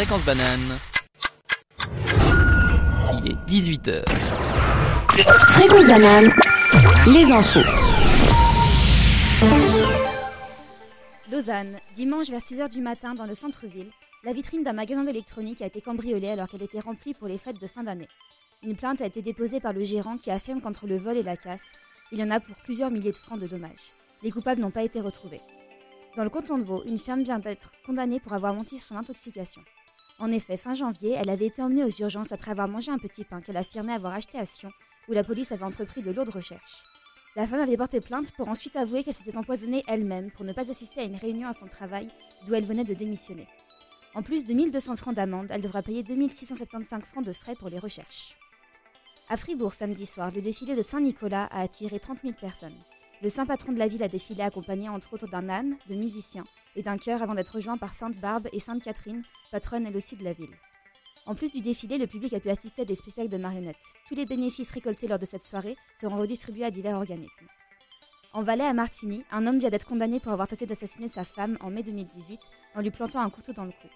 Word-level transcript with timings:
Fréquence 0.00 0.24
banane. 0.24 0.78
Il 3.12 3.32
est 3.32 3.36
18h. 3.46 4.02
Fréquence 5.52 5.86
banane. 5.86 6.32
Les 7.12 7.30
infos. 7.30 7.60
Lausanne, 11.30 11.76
dimanche 11.94 12.30
vers 12.30 12.40
6h 12.40 12.70
du 12.70 12.80
matin 12.80 13.12
dans 13.14 13.26
le 13.26 13.34
centre-ville, 13.34 13.90
la 14.24 14.32
vitrine 14.32 14.64
d'un 14.64 14.72
magasin 14.72 15.04
d'électronique 15.04 15.60
a 15.60 15.66
été 15.66 15.82
cambriolée 15.82 16.30
alors 16.30 16.48
qu'elle 16.48 16.62
était 16.62 16.80
remplie 16.80 17.12
pour 17.12 17.28
les 17.28 17.36
fêtes 17.36 17.60
de 17.60 17.66
fin 17.66 17.82
d'année. 17.82 18.08
Une 18.62 18.76
plainte 18.76 19.02
a 19.02 19.06
été 19.06 19.20
déposée 19.20 19.60
par 19.60 19.74
le 19.74 19.84
gérant 19.84 20.16
qui 20.16 20.30
affirme 20.30 20.62
qu'entre 20.62 20.86
le 20.86 20.96
vol 20.96 21.18
et 21.18 21.22
la 21.22 21.36
casse, 21.36 21.66
il 22.10 22.20
y 22.20 22.22
en 22.22 22.30
a 22.30 22.40
pour 22.40 22.56
plusieurs 22.64 22.90
milliers 22.90 23.12
de 23.12 23.18
francs 23.18 23.38
de 23.38 23.46
dommages. 23.46 23.92
Les 24.22 24.30
coupables 24.30 24.62
n'ont 24.62 24.70
pas 24.70 24.82
été 24.82 24.98
retrouvés. 24.98 25.42
Dans 26.16 26.24
le 26.24 26.30
canton 26.30 26.56
de 26.56 26.64
Vaud, 26.64 26.82
une 26.86 26.98
femme 26.98 27.22
vient 27.22 27.38
d'être 27.38 27.70
condamnée 27.84 28.18
pour 28.18 28.32
avoir 28.32 28.54
menti 28.54 28.78
sur 28.78 28.88
son 28.88 28.96
intoxication. 28.96 29.60
En 30.20 30.30
effet, 30.32 30.58
fin 30.58 30.74
janvier, 30.74 31.12
elle 31.12 31.30
avait 31.30 31.46
été 31.46 31.62
emmenée 31.62 31.82
aux 31.82 31.88
urgences 31.88 32.30
après 32.30 32.50
avoir 32.50 32.68
mangé 32.68 32.92
un 32.92 32.98
petit 32.98 33.24
pain 33.24 33.40
qu'elle 33.40 33.56
affirmait 33.56 33.94
avoir 33.94 34.12
acheté 34.12 34.38
à 34.38 34.44
Sion, 34.44 34.70
où 35.08 35.12
la 35.12 35.24
police 35.24 35.50
avait 35.50 35.64
entrepris 35.64 36.02
de 36.02 36.10
lourdes 36.10 36.28
recherches. 36.28 36.82
La 37.36 37.46
femme 37.46 37.60
avait 37.60 37.78
porté 37.78 38.02
plainte 38.02 38.30
pour 38.32 38.48
ensuite 38.48 38.76
avouer 38.76 39.02
qu'elle 39.02 39.14
s'était 39.14 39.36
empoisonnée 39.36 39.82
elle-même 39.88 40.30
pour 40.32 40.44
ne 40.44 40.52
pas 40.52 40.70
assister 40.70 41.00
à 41.00 41.04
une 41.04 41.16
réunion 41.16 41.48
à 41.48 41.54
son 41.54 41.68
travail 41.68 42.10
d'où 42.46 42.54
elle 42.54 42.66
venait 42.66 42.84
de 42.84 42.92
démissionner. 42.92 43.48
En 44.14 44.22
plus 44.22 44.44
de 44.44 44.52
1200 44.52 44.96
francs 44.96 45.16
d'amende, 45.16 45.46
elle 45.48 45.62
devra 45.62 45.80
payer 45.80 46.02
2675 46.02 47.02
francs 47.04 47.24
de 47.24 47.32
frais 47.32 47.54
pour 47.54 47.70
les 47.70 47.78
recherches. 47.78 48.36
À 49.30 49.38
Fribourg, 49.38 49.72
samedi 49.72 50.04
soir, 50.04 50.30
le 50.34 50.42
défilé 50.42 50.76
de 50.76 50.82
Saint-Nicolas 50.82 51.44
a 51.44 51.62
attiré 51.62 51.98
30 51.98 52.18
000 52.22 52.34
personnes. 52.38 52.78
Le 53.22 53.30
saint 53.30 53.46
patron 53.46 53.72
de 53.72 53.78
la 53.78 53.88
ville 53.88 54.02
a 54.02 54.08
défilé 54.08 54.42
accompagné 54.42 54.90
entre 54.90 55.14
autres 55.14 55.28
d'un 55.28 55.48
âne, 55.48 55.76
de 55.88 55.94
musiciens 55.94 56.44
et 56.76 56.82
d'un 56.82 56.96
chœur 56.96 57.22
avant 57.22 57.34
d'être 57.34 57.54
rejoint 57.54 57.76
par 57.76 57.94
Sainte 57.94 58.18
Barbe 58.20 58.48
et 58.52 58.60
Sainte 58.60 58.82
Catherine, 58.82 59.22
patronne 59.50 59.86
elle 59.86 59.96
aussi 59.96 60.16
de 60.16 60.24
la 60.24 60.32
ville. 60.32 60.56
En 61.26 61.34
plus 61.34 61.52
du 61.52 61.60
défilé, 61.60 61.98
le 61.98 62.06
public 62.06 62.32
a 62.32 62.40
pu 62.40 62.50
assister 62.50 62.82
à 62.82 62.84
des 62.84 62.94
spectacles 62.94 63.28
de 63.28 63.36
marionnettes. 63.36 63.76
Tous 64.08 64.14
les 64.14 64.26
bénéfices 64.26 64.70
récoltés 64.70 65.06
lors 65.06 65.18
de 65.18 65.26
cette 65.26 65.42
soirée 65.42 65.76
seront 66.00 66.18
redistribués 66.18 66.64
à 66.64 66.70
divers 66.70 66.96
organismes. 66.96 67.46
En 68.32 68.42
Valais 68.42 68.64
à 68.64 68.72
Martigny, 68.72 69.24
un 69.30 69.46
homme 69.46 69.58
vient 69.58 69.70
d'être 69.70 69.86
condamné 69.86 70.20
pour 70.20 70.32
avoir 70.32 70.48
tenté 70.48 70.64
d'assassiner 70.64 71.08
sa 71.08 71.24
femme 71.24 71.58
en 71.60 71.70
mai 71.70 71.82
2018 71.82 72.40
en 72.76 72.80
lui 72.80 72.90
plantant 72.90 73.20
un 73.20 73.30
couteau 73.30 73.52
dans 73.52 73.64
le 73.64 73.72
cou. 73.72 73.88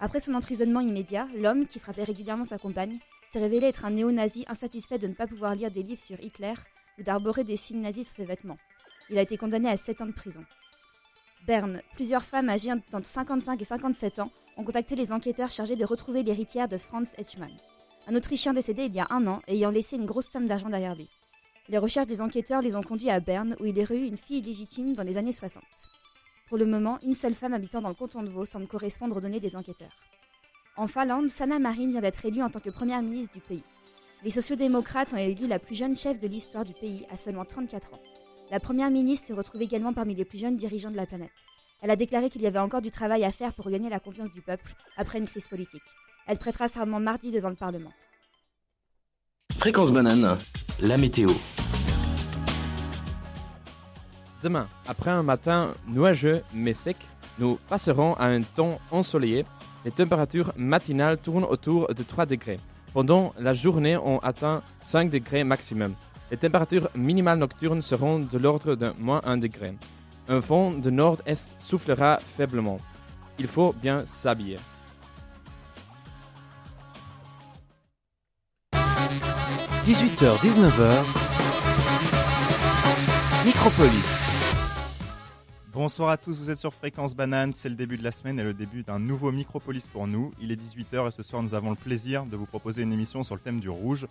Après 0.00 0.20
son 0.20 0.34
emprisonnement 0.34 0.80
immédiat, 0.80 1.28
l'homme, 1.36 1.66
qui 1.66 1.78
frappait 1.78 2.04
régulièrement 2.04 2.44
sa 2.44 2.58
compagne, 2.58 2.98
s'est 3.30 3.38
révélé 3.38 3.68
être 3.68 3.84
un 3.84 3.90
néo-nazi 3.90 4.44
insatisfait 4.48 4.98
de 4.98 5.06
ne 5.06 5.14
pas 5.14 5.26
pouvoir 5.26 5.54
lire 5.54 5.70
des 5.70 5.82
livres 5.82 6.02
sur 6.02 6.20
Hitler 6.20 6.54
ou 6.98 7.02
d'arborer 7.02 7.44
des 7.44 7.56
signes 7.56 7.80
nazis 7.80 8.06
sur 8.06 8.16
ses 8.16 8.24
vêtements. 8.24 8.58
Il 9.08 9.18
a 9.18 9.22
été 9.22 9.36
condamné 9.36 9.68
à 9.68 9.76
7 9.76 10.00
ans 10.02 10.06
de 10.06 10.12
prison. 10.12 10.44
Berne, 11.46 11.80
plusieurs 11.94 12.24
femmes 12.24 12.48
âgées 12.48 12.72
entre 12.72 13.06
55 13.06 13.62
et 13.62 13.64
57 13.64 14.18
ans 14.18 14.30
ont 14.56 14.64
contacté 14.64 14.96
les 14.96 15.12
enquêteurs 15.12 15.52
chargés 15.52 15.76
de 15.76 15.84
retrouver 15.84 16.24
l'héritière 16.24 16.66
de 16.66 16.76
Franz 16.76 17.14
Etchmann, 17.18 17.52
un 18.08 18.16
Autrichien 18.16 18.52
décédé 18.52 18.86
il 18.86 18.94
y 18.94 18.98
a 18.98 19.06
un 19.10 19.24
an 19.28 19.40
ayant 19.46 19.70
laissé 19.70 19.94
une 19.94 20.06
grosse 20.06 20.28
somme 20.28 20.48
d'argent 20.48 20.70
derrière 20.70 20.96
lui. 20.96 21.08
Les 21.68 21.78
recherches 21.78 22.08
des 22.08 22.20
enquêteurs 22.20 22.62
les 22.62 22.74
ont 22.74 22.82
conduits 22.82 23.10
à 23.10 23.20
Berne, 23.20 23.54
où 23.60 23.64
il 23.64 23.78
aurait 23.80 23.98
eu 23.98 24.06
une 24.06 24.16
fille 24.16 24.38
illégitime 24.38 24.94
dans 24.94 25.04
les 25.04 25.18
années 25.18 25.30
60. 25.30 25.62
Pour 26.48 26.58
le 26.58 26.66
moment, 26.66 26.98
une 27.04 27.14
seule 27.14 27.34
femme 27.34 27.54
habitant 27.54 27.80
dans 27.80 27.90
le 27.90 27.94
canton 27.94 28.24
de 28.24 28.28
Vaud 28.28 28.44
semble 28.44 28.66
correspondre 28.66 29.16
aux 29.16 29.20
données 29.20 29.40
des 29.40 29.54
enquêteurs. 29.54 29.96
En 30.76 30.88
Finlande, 30.88 31.28
Sanna 31.28 31.60
Marin 31.60 31.90
vient 31.90 32.00
d'être 32.00 32.24
élue 32.26 32.42
en 32.42 32.50
tant 32.50 32.60
que 32.60 32.70
première 32.70 33.02
ministre 33.02 33.34
du 33.34 33.40
pays. 33.40 33.64
Les 34.24 34.30
sociodémocrates 34.30 35.12
ont 35.12 35.16
élu 35.16 35.46
la 35.46 35.60
plus 35.60 35.76
jeune 35.76 35.96
chef 35.96 36.18
de 36.18 36.26
l'histoire 36.26 36.64
du 36.64 36.72
pays 36.72 37.06
à 37.10 37.16
seulement 37.16 37.44
34 37.44 37.94
ans. 37.94 38.00
La 38.48 38.60
première 38.60 38.90
ministre 38.92 39.26
se 39.26 39.32
retrouve 39.32 39.62
également 39.62 39.92
parmi 39.92 40.14
les 40.14 40.24
plus 40.24 40.38
jeunes 40.38 40.56
dirigeants 40.56 40.92
de 40.92 40.96
la 40.96 41.04
planète. 41.04 41.32
Elle 41.82 41.90
a 41.90 41.96
déclaré 41.96 42.30
qu'il 42.30 42.42
y 42.42 42.46
avait 42.46 42.60
encore 42.60 42.80
du 42.80 42.92
travail 42.92 43.24
à 43.24 43.32
faire 43.32 43.52
pour 43.52 43.64
regagner 43.64 43.90
la 43.90 43.98
confiance 43.98 44.32
du 44.32 44.40
peuple 44.40 44.72
après 44.96 45.18
une 45.18 45.26
crise 45.26 45.48
politique. 45.48 45.82
Elle 46.28 46.38
prêtera 46.38 46.68
serment 46.68 47.00
mardi 47.00 47.32
devant 47.32 47.48
le 47.48 47.56
Parlement. 47.56 47.92
Fréquence 49.58 49.90
banane. 49.90 50.38
La 50.80 50.96
météo. 50.96 51.30
Demain, 54.42 54.68
après 54.86 55.10
un 55.10 55.24
matin 55.24 55.74
nuageux 55.88 56.42
mais 56.54 56.72
sec, 56.72 56.96
nous 57.40 57.58
passerons 57.68 58.14
à 58.14 58.26
un 58.26 58.42
temps 58.42 58.78
ensoleillé. 58.92 59.44
Les 59.84 59.90
températures 59.90 60.52
matinales 60.56 61.18
tournent 61.18 61.44
autour 61.44 61.92
de 61.92 62.02
3 62.02 62.26
degrés. 62.26 62.60
Pendant 62.92 63.34
la 63.38 63.54
journée, 63.54 63.96
on 63.96 64.18
atteint 64.20 64.62
5 64.84 65.10
degrés 65.10 65.42
maximum. 65.42 65.94
Les 66.30 66.36
températures 66.36 66.88
minimales 66.96 67.38
nocturnes 67.38 67.82
seront 67.82 68.18
de 68.18 68.38
l'ordre 68.38 68.74
de 68.74 68.92
moins 68.98 69.20
1 69.24 69.36
degré. 69.36 69.74
Un 70.28 70.40
vent 70.40 70.72
de 70.72 70.90
nord-est 70.90 71.54
soufflera 71.60 72.18
faiblement. 72.18 72.80
Il 73.38 73.46
faut 73.46 73.72
bien 73.80 74.04
s'habiller.– 74.06 74.58
18h-19h, 79.86 81.04
Micropolis. 83.44 84.26
Bonsoir 85.72 86.08
à 86.08 86.16
tous, 86.16 86.40
vous 86.40 86.50
êtes 86.50 86.58
sur 86.58 86.74
Fréquence 86.74 87.14
Banane, 87.14 87.52
c'est 87.52 87.68
le 87.68 87.76
début 87.76 87.96
de 87.96 88.02
la 88.02 88.10
semaine 88.10 88.40
et 88.40 88.42
le 88.42 88.52
début 88.52 88.82
d'un 88.82 88.98
nouveau 88.98 89.30
Micropolis 89.30 89.86
pour 89.86 90.08
nous. 90.08 90.32
Il 90.40 90.50
est 90.50 90.60
18h 90.60 91.06
et 91.06 91.10
ce 91.12 91.22
soir 91.22 91.40
nous 91.40 91.54
avons 91.54 91.70
le 91.70 91.76
plaisir 91.76 92.26
de 92.26 92.34
vous 92.34 92.46
proposer 92.46 92.82
une 92.82 92.92
émission 92.92 93.22
sur 93.22 93.36
le 93.36 93.40
thème 93.40 93.60
du 93.60 93.68
rouge. 93.68 94.08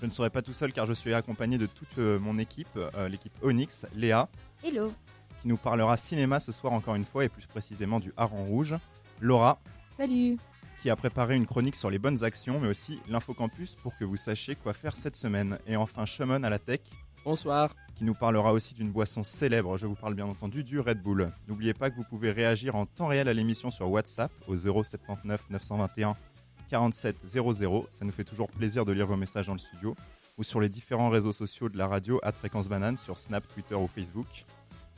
Je 0.00 0.06
ne 0.06 0.10
serai 0.10 0.28
pas 0.28 0.42
tout 0.42 0.52
seul 0.52 0.72
car 0.72 0.86
je 0.86 0.92
suis 0.92 1.14
accompagné 1.14 1.56
de 1.56 1.66
toute 1.66 1.98
euh, 1.98 2.18
mon 2.18 2.38
équipe, 2.38 2.68
euh, 2.76 3.08
l'équipe 3.08 3.32
Onyx, 3.42 3.86
Léa. 3.94 4.28
Hello. 4.62 4.92
Qui 5.40 5.48
nous 5.48 5.56
parlera 5.56 5.96
cinéma 5.96 6.38
ce 6.38 6.52
soir 6.52 6.72
encore 6.74 6.96
une 6.96 7.04
fois 7.04 7.24
et 7.24 7.28
plus 7.28 7.46
précisément 7.46 7.98
du 7.98 8.12
hareng 8.16 8.44
rouge. 8.46 8.74
Laura. 9.20 9.58
Salut. 9.96 10.36
Qui 10.82 10.90
a 10.90 10.96
préparé 10.96 11.36
une 11.36 11.46
chronique 11.46 11.76
sur 11.76 11.90
les 11.90 11.98
bonnes 11.98 12.24
actions 12.24 12.60
mais 12.60 12.68
aussi 12.68 13.00
l'infocampus 13.08 13.74
pour 13.82 13.96
que 13.96 14.04
vous 14.04 14.18
sachiez 14.18 14.54
quoi 14.54 14.74
faire 14.74 14.96
cette 14.96 15.16
semaine. 15.16 15.58
Et 15.66 15.76
enfin 15.76 16.04
Shemon 16.04 16.42
à 16.42 16.50
la 16.50 16.58
tech. 16.58 16.80
Bonsoir. 17.24 17.74
Qui 17.96 18.04
nous 18.04 18.14
parlera 18.14 18.52
aussi 18.52 18.74
d'une 18.74 18.92
boisson 18.92 19.24
célèbre, 19.24 19.78
je 19.78 19.86
vous 19.86 19.94
parle 19.94 20.14
bien 20.14 20.26
entendu 20.26 20.62
du 20.62 20.78
Red 20.78 21.02
Bull. 21.02 21.32
N'oubliez 21.48 21.72
pas 21.72 21.88
que 21.88 21.96
vous 21.96 22.04
pouvez 22.04 22.30
réagir 22.30 22.76
en 22.76 22.84
temps 22.84 23.06
réel 23.06 23.26
à 23.26 23.32
l'émission 23.32 23.70
sur 23.70 23.90
WhatsApp 23.90 24.30
au 24.46 24.56
079 24.56 25.46
921 25.48 26.14
47 26.68 27.26
00. 27.26 27.88
Ça 27.90 28.04
nous 28.04 28.12
fait 28.12 28.24
toujours 28.24 28.48
plaisir 28.48 28.84
de 28.84 28.92
lire 28.92 29.06
vos 29.06 29.16
messages 29.16 29.46
dans 29.46 29.52
le 29.52 29.58
studio 29.58 29.96
ou 30.38 30.44
sur 30.44 30.60
les 30.60 30.68
différents 30.68 31.10
réseaux 31.10 31.32
sociaux 31.32 31.68
de 31.68 31.78
la 31.78 31.86
radio 31.86 32.20
à 32.22 32.32
Fréquence 32.32 32.68
Banane 32.68 32.96
sur 32.96 33.18
Snap, 33.18 33.46
Twitter 33.48 33.74
ou 33.74 33.86
Facebook. 33.86 34.44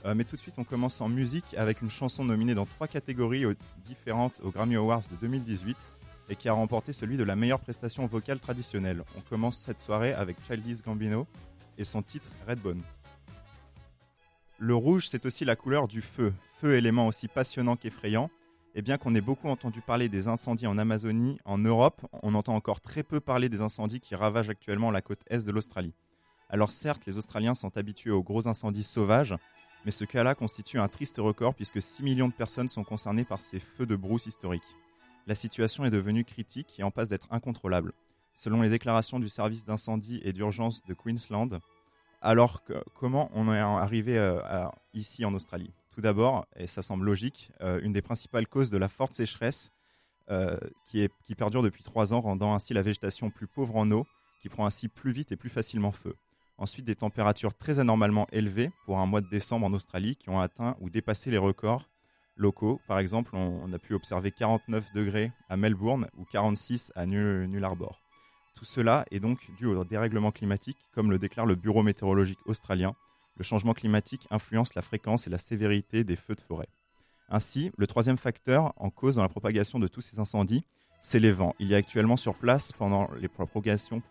Euh, 0.04 0.14
mais 0.14 0.24
tout 0.24 0.36
de 0.36 0.40
suite, 0.40 0.54
on 0.58 0.64
commence 0.64 1.00
en 1.00 1.08
musique 1.08 1.54
avec 1.56 1.82
une 1.82 1.90
chanson 1.90 2.24
nominée 2.24 2.54
dans 2.54 2.66
trois 2.66 2.86
catégories 2.86 3.44
différentes 3.82 4.40
aux 4.42 4.50
Grammy 4.50 4.76
Awards 4.76 5.02
de 5.10 5.16
2018 5.20 5.76
et 6.28 6.36
qui 6.36 6.48
a 6.48 6.52
remporté 6.52 6.92
celui 6.92 7.16
de 7.16 7.24
la 7.24 7.36
meilleure 7.36 7.60
prestation 7.60 8.06
vocale 8.06 8.38
traditionnelle. 8.38 9.02
On 9.16 9.20
commence 9.20 9.58
cette 9.58 9.80
soirée 9.80 10.12
avec 10.12 10.36
Childish 10.46 10.82
Gambino 10.82 11.26
et 11.78 11.84
son 11.84 12.02
titre 12.02 12.28
Redbone. 12.46 12.82
Le 14.58 14.74
rouge, 14.74 15.08
c'est 15.08 15.24
aussi 15.24 15.44
la 15.44 15.56
couleur 15.56 15.88
du 15.88 16.02
feu, 16.02 16.32
feu 16.60 16.74
élément 16.74 17.06
aussi 17.06 17.28
passionnant 17.28 17.76
qu'effrayant. 17.76 18.28
Et 18.78 18.82
bien 18.82 18.96
qu'on 18.96 19.16
ait 19.16 19.20
beaucoup 19.20 19.48
entendu 19.48 19.80
parler 19.80 20.08
des 20.08 20.28
incendies 20.28 20.68
en 20.68 20.78
Amazonie, 20.78 21.40
en 21.44 21.58
Europe, 21.58 22.06
on 22.22 22.36
entend 22.36 22.54
encore 22.54 22.80
très 22.80 23.02
peu 23.02 23.18
parler 23.18 23.48
des 23.48 23.60
incendies 23.60 23.98
qui 23.98 24.14
ravagent 24.14 24.50
actuellement 24.50 24.92
la 24.92 25.02
côte 25.02 25.18
est 25.26 25.44
de 25.44 25.50
l'Australie. 25.50 25.94
Alors 26.48 26.70
certes, 26.70 27.04
les 27.04 27.18
Australiens 27.18 27.56
sont 27.56 27.76
habitués 27.76 28.12
aux 28.12 28.22
gros 28.22 28.46
incendies 28.46 28.84
sauvages, 28.84 29.34
mais 29.84 29.90
ce 29.90 30.04
cas-là 30.04 30.36
constitue 30.36 30.78
un 30.78 30.86
triste 30.86 31.16
record 31.18 31.56
puisque 31.56 31.82
6 31.82 32.04
millions 32.04 32.28
de 32.28 32.32
personnes 32.32 32.68
sont 32.68 32.84
concernées 32.84 33.24
par 33.24 33.40
ces 33.40 33.58
feux 33.58 33.84
de 33.84 33.96
brousse 33.96 34.26
historiques. 34.26 34.76
La 35.26 35.34
situation 35.34 35.84
est 35.84 35.90
devenue 35.90 36.22
critique 36.22 36.78
et 36.78 36.84
en 36.84 36.92
passe 36.92 37.08
d'être 37.08 37.26
incontrôlable 37.32 37.94
selon 38.32 38.62
les 38.62 38.70
déclarations 38.70 39.18
du 39.18 39.28
service 39.28 39.64
d'incendie 39.64 40.20
et 40.22 40.32
d'urgence 40.32 40.84
de 40.84 40.94
Queensland. 40.94 41.58
Alors, 42.22 42.62
comment 42.94 43.28
on 43.34 43.52
est 43.52 43.58
arrivé 43.58 44.16
euh, 44.16 44.38
ici 44.94 45.24
en 45.24 45.34
Australie? 45.34 45.72
Tout 45.98 46.02
d'abord, 46.02 46.46
et 46.54 46.68
ça 46.68 46.80
semble 46.80 47.06
logique, 47.06 47.50
euh, 47.60 47.80
une 47.82 47.92
des 47.92 48.02
principales 48.02 48.46
causes 48.46 48.70
de 48.70 48.78
la 48.78 48.88
forte 48.88 49.14
sécheresse 49.14 49.72
euh, 50.30 50.56
qui, 50.86 51.34
perdure 51.36 51.60
depuis 51.60 51.82
trois 51.82 52.12
ans, 52.12 52.20
rendant 52.20 52.54
ainsi 52.54 52.72
la 52.72 52.82
végétation 52.82 53.30
plus 53.30 53.48
pauvre 53.48 53.74
en 53.74 53.90
eau, 53.90 54.06
qui 54.40 54.48
prend 54.48 54.64
ainsi 54.64 54.86
plus 54.86 55.10
vite 55.10 55.32
et 55.32 55.36
plus 55.36 55.48
facilement 55.48 55.90
feu. 55.90 56.14
Ensuite, 56.56 56.84
des 56.84 56.94
températures 56.94 57.52
très 57.52 57.80
anormalement 57.80 58.28
élevées 58.30 58.70
pour 58.84 59.00
un 59.00 59.06
mois 59.06 59.20
de 59.20 59.28
décembre 59.28 59.66
en 59.66 59.72
Australie 59.72 60.14
qui 60.14 60.30
ont 60.30 60.38
atteint 60.38 60.76
ou 60.78 60.88
dépassé 60.88 61.32
les 61.32 61.36
records 61.36 61.90
locaux. 62.36 62.80
Par 62.86 63.00
exemple, 63.00 63.34
on, 63.34 63.72
a 63.72 63.78
pu 63.80 63.94
observer 63.94 64.30
49 64.30 64.92
degrés 64.92 65.32
à 65.48 65.56
Melbourne 65.56 66.06
ou 66.16 66.24
46 66.26 66.92
à 66.94 67.06
Null 67.06 67.64
Arbor. 67.64 68.00
Tout 68.54 68.64
cela 68.64 69.04
est 69.10 69.18
donc 69.18 69.50
dû 69.56 69.66
au 69.66 69.84
dérèglement 69.84 70.30
climatique, 70.30 70.78
comme 70.94 71.10
le 71.10 71.18
déclare 71.18 71.44
le 71.44 71.56
Bureau 71.56 71.82
météorologique 71.82 72.38
australien. 72.46 72.94
Le 73.38 73.44
changement 73.44 73.72
climatique 73.72 74.26
influence 74.30 74.74
la 74.74 74.82
fréquence 74.82 75.28
et 75.28 75.30
la 75.30 75.38
sévérité 75.38 76.02
des 76.02 76.16
feux 76.16 76.34
de 76.34 76.40
forêt. 76.40 76.68
Ainsi, 77.28 77.70
le 77.76 77.86
troisième 77.86 78.16
facteur 78.16 78.72
en 78.76 78.90
cause 78.90 79.14
dans 79.14 79.22
la 79.22 79.28
propagation 79.28 79.78
de 79.78 79.86
tous 79.86 80.00
ces 80.00 80.18
incendies, 80.18 80.64
c'est 81.00 81.20
les 81.20 81.30
vents. 81.30 81.54
Il 81.60 81.68
y 81.68 81.74
a 81.74 81.78
actuellement 81.78 82.16
sur 82.16 82.34
place, 82.34 82.72
pendant 82.72 83.08
les 83.20 83.28
propagations 83.28 84.02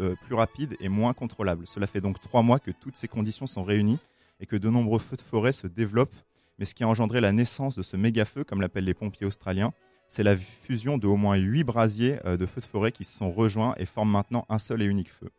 euh, 0.00 0.16
plus 0.26 0.34
rapides 0.34 0.76
et 0.80 0.88
moins 0.88 1.12
contrôlables. 1.12 1.68
Cela 1.68 1.86
fait 1.86 2.00
donc 2.00 2.20
trois 2.20 2.42
mois 2.42 2.58
que 2.58 2.72
toutes 2.72 2.96
ces 2.96 3.06
conditions 3.06 3.46
sont 3.46 3.62
réunies 3.62 4.00
et 4.40 4.46
que 4.46 4.56
de 4.56 4.68
nombreux 4.68 4.98
feux 4.98 5.16
de 5.16 5.22
forêt 5.22 5.52
se 5.52 5.68
développent. 5.68 6.16
Mais 6.58 6.64
ce 6.64 6.74
qui 6.74 6.82
a 6.82 6.88
engendré 6.88 7.20
la 7.20 7.30
naissance 7.30 7.76
de 7.76 7.82
ce 7.82 7.96
méga 7.96 8.24
feu, 8.24 8.42
comme 8.42 8.60
l'appellent 8.60 8.84
les 8.84 8.94
pompiers 8.94 9.26
australiens, 9.26 9.72
C'est 10.08 10.22
la 10.22 10.36
fusion 10.36 10.98
de 10.98 11.06
au 11.06 11.16
moins 11.16 11.36
8 11.36 11.64
brasiers 11.64 12.18
euh, 12.24 12.36
de 12.36 12.44
feux 12.44 12.60
de 12.60 12.66
forêt 12.66 12.92
qui 12.92 13.04
se 13.04 13.16
sont 13.16 13.30
rejoints 13.30 13.74
et 13.78 13.86
forment 13.86 14.10
maintenant 14.10 14.44
un 14.48 14.58
seul 14.58 14.82
et 14.82 14.86
unique 14.86 15.10
feu. 15.10 15.30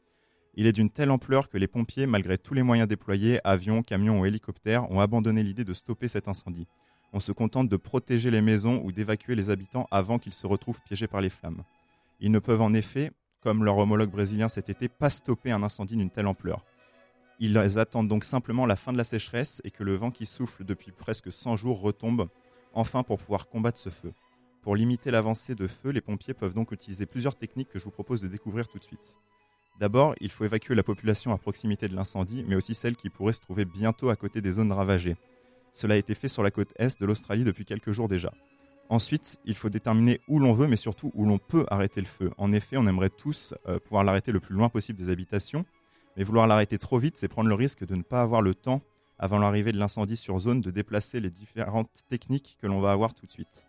Il 0.58 0.68
est 0.68 0.72
d'une 0.72 0.90
telle 0.90 1.12
ampleur 1.12 1.50
que 1.50 1.58
les 1.58 1.68
pompiers, 1.68 2.06
malgré 2.06 2.38
tous 2.38 2.54
les 2.54 2.64
moyens 2.64 2.88
déployés, 2.88 3.42
avions, 3.44 3.84
camions 3.84 4.22
ou 4.22 4.26
hélicoptères, 4.26 4.90
ont 4.90 5.02
abandonné 5.02 5.44
l'idée 5.44 5.66
de 5.66 5.74
stopper 5.74 6.08
cet 6.08 6.30
incendie. 6.30 6.68
On 7.12 7.20
se 7.20 7.34
contente 7.34 7.68
de 7.68 7.78
protéger 7.78 8.32
les 8.32 8.42
maisons 8.42 8.82
ou 8.84 8.94
d'évacuer 8.94 9.36
les 9.36 9.50
habitants 9.50 9.88
avant 9.92 10.18
qu'ils 10.18 10.34
se 10.34 10.48
retrouvent 10.48 10.82
piégés 10.82 11.08
par 11.08 11.20
les 11.20 11.30
flammes. 11.30 11.64
Ils 12.22 12.32
ne 12.32 12.40
peuvent 12.40 12.62
en 12.62 12.74
effet, 12.74 13.12
comme 13.42 13.66
leur 13.66 13.78
homologue 13.78 14.12
brésilien 14.12 14.48
cet 14.48 14.70
été, 14.70 14.88
pas 14.88 15.10
stopper 15.10 15.52
un 15.52 15.62
incendie 15.62 15.98
d'une 15.98 16.10
telle 16.10 16.28
ampleur. 16.28 16.64
Ils 17.42 17.58
attendent 17.78 18.08
donc 18.08 18.24
simplement 18.24 18.66
la 18.66 18.78
fin 18.78 18.94
de 18.94 18.98
la 18.98 19.04
sécheresse 19.04 19.62
et 19.66 19.72
que 19.72 19.84
le 19.84 19.96
vent 19.96 20.10
qui 20.10 20.26
souffle 20.26 20.64
depuis 20.64 20.92
presque 20.92 21.34
100 21.34 21.58
jours 21.58 21.82
retombe 21.82 22.30
enfin 22.74 23.04
pour 23.04 23.18
pouvoir 23.18 23.50
combattre 23.50 23.78
ce 23.78 23.90
feu. 23.90 24.14
Pour 24.62 24.78
limiter 24.78 25.12
l'avancée 25.12 25.54
de 25.54 25.68
feu, 25.68 25.90
les 25.90 26.02
pompiers 26.02 26.34
peuvent 26.34 26.54
donc 26.54 26.72
utiliser 26.72 27.06
plusieurs 27.06 27.36
techniques 27.36 27.70
que 27.70 27.78
je 27.78 27.84
vous 27.84 27.92
propose 27.92 28.22
de 28.22 28.30
découvrir 28.30 28.70
tout 28.70 28.80
de 28.80 28.84
suite. 28.84 29.16
D'abord, 29.80 30.16
il 30.22 30.30
faut 30.30 30.46
évacuer 30.46 30.74
la 30.74 30.84
population 30.84 31.34
à 31.34 31.38
proximité 31.38 31.88
de 31.88 31.96
l'incendie, 31.96 32.46
mais 32.48 32.56
aussi 32.56 32.76
celle 32.76 32.96
qui 32.96 33.10
pourrait 33.10 33.34
se 33.34 33.42
trouver 33.42 33.66
bientôt 33.66 34.10
à 34.10 34.16
côté 34.16 34.42
des 34.42 34.54
zones 34.54 34.72
ravagées. 34.72 35.18
Cela 35.74 35.96
a 35.96 35.98
été 35.98 36.16
fait 36.16 36.30
sur 36.30 36.44
la 36.44 36.52
côte 36.52 36.72
est 36.78 37.00
de 37.00 37.06
l'Australie 37.06 37.44
depuis 37.44 37.66
quelques 37.66 37.92
jours 37.92 38.08
déjà. 38.08 38.32
Ensuite, 38.88 39.38
il 39.46 39.56
faut 39.56 39.70
déterminer 39.70 40.22
où 40.30 40.40
l'on 40.40 40.54
veut, 40.54 40.68
mais 40.68 40.78
surtout 40.78 41.12
où 41.16 41.26
l'on 41.26 41.40
peut 41.40 41.66
arrêter 41.70 42.00
le 42.00 42.08
feu. 42.08 42.32
En 42.38 42.54
effet, 42.54 42.78
on 42.78 42.88
aimerait 42.88 43.10
tous 43.10 43.54
euh, 43.68 43.80
pouvoir 43.80 44.04
l'arrêter 44.04 44.32
le 44.32 44.40
plus 44.40 44.56
loin 44.56 44.70
possible 44.70 45.00
des 45.00 45.10
habitations, 45.10 45.66
mais 46.16 46.24
vouloir 46.24 46.48
l'arrêter 46.48 46.78
trop 46.78 46.98
vite, 46.98 47.18
c'est 47.18 47.28
prendre 47.28 47.50
le 47.50 47.56
risque 47.56 47.86
de 47.86 47.96
ne 47.96 48.04
pas 48.04 48.22
avoir 48.22 48.42
le 48.42 48.56
temps, 48.56 48.82
avant 49.20 49.40
l'arrivée 49.40 49.72
de 49.72 49.78
l'incendie 49.78 50.18
sur 50.18 50.40
zone, 50.40 50.62
de 50.62 50.72
déplacer 50.72 51.20
les 51.20 51.30
différentes 51.32 51.90
techniques 52.10 52.58
que 52.62 52.68
l'on 52.68 52.80
va 52.80 52.92
avoir 52.92 53.14
tout 53.14 53.26
de 53.26 53.32
suite. 53.32 53.66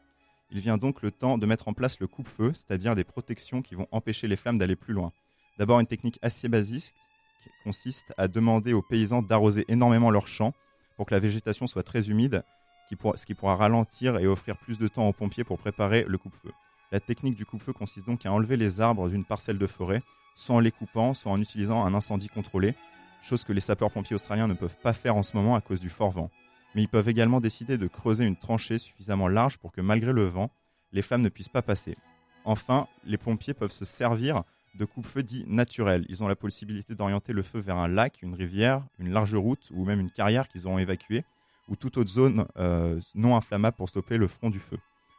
Il 0.51 0.61
vient 0.61 0.77
donc 0.77 1.03
le 1.03 1.11
temps 1.11 1.39
de 1.39 1.47
mettre 1.47 1.67
en 1.67 1.73
place 1.73 1.99
le 1.99 2.07
coupe-feu, 2.07 2.53
c'est-à-dire 2.55 2.95
des 2.95 3.05
protections 3.05 3.63
qui 3.63 3.75
vont 3.75 3.89
empêcher 3.91 4.29
les 4.29 4.37
flammes 4.37 4.59
d'aller 4.59 4.77
plus 4.77 4.95
loin. 4.95 5.13
D'abord, 5.59 5.81
une 5.81 5.87
technique 5.87 6.19
assez 6.23 6.49
basique 6.49 6.95
qui 7.43 7.51
consiste 7.65 8.13
à 8.17 8.29
demander 8.29 8.73
aux 8.73 8.83
paysans 8.83 9.23
d'arroser 9.23 9.65
énormément 9.69 10.11
leurs 10.11 10.29
champs 10.29 10.53
pour 10.97 11.07
que 11.07 11.15
la 11.15 11.21
végétation 11.21 11.67
soit 11.67 11.83
très 11.83 12.11
humide, 12.11 12.43
ce 12.91 13.27
qui 13.27 13.35
pourra 13.35 13.57
ralentir 13.57 14.19
et 14.19 14.27
offrir 14.27 14.57
plus 14.57 14.79
de 14.79 14.89
temps 14.89 15.09
aux 15.09 15.13
pompiers 15.13 15.45
pour 15.45 15.59
préparer 15.59 16.05
le 16.07 16.19
coupe-feu. 16.19 16.53
La 16.93 17.01
technique 17.01 17.35
du 17.35 17.45
coupe-feu 17.45 17.73
consiste 17.73 18.07
donc 18.07 18.25
à 18.27 18.33
enlever 18.33 18.57
les 18.57 18.81
arbres 18.81 19.09
d'une 19.09 19.25
parcelle 19.25 19.59
de 19.59 19.67
forêt 19.67 20.03
soit 20.37 20.55
en 20.55 20.61
les 20.61 20.71
coupant, 20.71 21.15
soit 21.15 21.33
en 21.33 21.41
utilisant 21.41 21.85
un 21.85 21.95
incendie 21.95 22.29
contrôlé, 22.29 22.75
chose 23.23 23.43
que 23.43 23.53
les 23.53 23.61
sapeurs-pompiers 23.61 24.15
australiens 24.15 24.47
ne 24.47 24.55
peuvent 24.55 24.77
pas 24.83 24.93
faire 24.93 25.17
en 25.17 25.23
ce 25.25 25.37
moment 25.37 25.57
à 25.57 25.61
cause 25.61 25.81
du 25.81 25.89
fort 25.89 26.11
vent. 26.11 26.31
Mais 26.75 26.83
ils 26.83 26.89
peuvent 26.89 27.09
également 27.09 27.41
décider 27.41 27.79
de 27.79 27.89
creuser 27.89 28.25
une 28.25 28.37
tranchée 28.37 28.79
suffisamment 28.79 29.29
large 29.29 29.57
pour 29.57 29.73
que 29.73 29.81
malgré 29.81 30.13
le 30.13 30.25
vent, 30.25 30.51
les 30.93 31.03
flammes 31.03 31.23
ne 31.23 31.31
puissent 31.31 31.49
pas 31.49 31.63
passer. 31.63 31.97
Enfin, 32.45 32.87
les 33.05 33.17
pompiers 33.17 33.55
peuvent 33.55 33.73
se 33.73 33.85
servir 33.85 34.45
de 34.77 34.85
coupe-feu 34.85 35.23
dits 35.23 35.45
naturels. 35.47 36.05
Ils 36.09 36.23
ont 36.23 36.29
la 36.29 36.37
possibilité 36.37 36.95
d'orienter 36.95 37.33
le 37.33 37.43
feu 37.43 37.59
vers 37.59 37.77
un 37.77 37.89
lac, 37.89 38.21
une 38.23 38.35
rivière, 38.35 38.85
une 38.99 39.11
large 39.11 39.35
route 39.35 39.69
ou 39.73 39.85
même 39.85 40.01
une 40.01 40.11
carrière 40.11 40.49
qu'ils 40.49 40.67
auront 40.67 40.79
évacuée, 40.79 41.25
ou 41.69 41.77
toute 41.77 41.97
autre 41.97 42.11
zone 42.11 42.47
euh, 42.59 43.01
non 43.15 43.37
inflammable 43.37 43.77
pour 43.77 43.89
stopper 43.89 44.17
le 44.17 44.29
front 44.29 44.51
du 44.51 44.61
feu. 44.61 44.79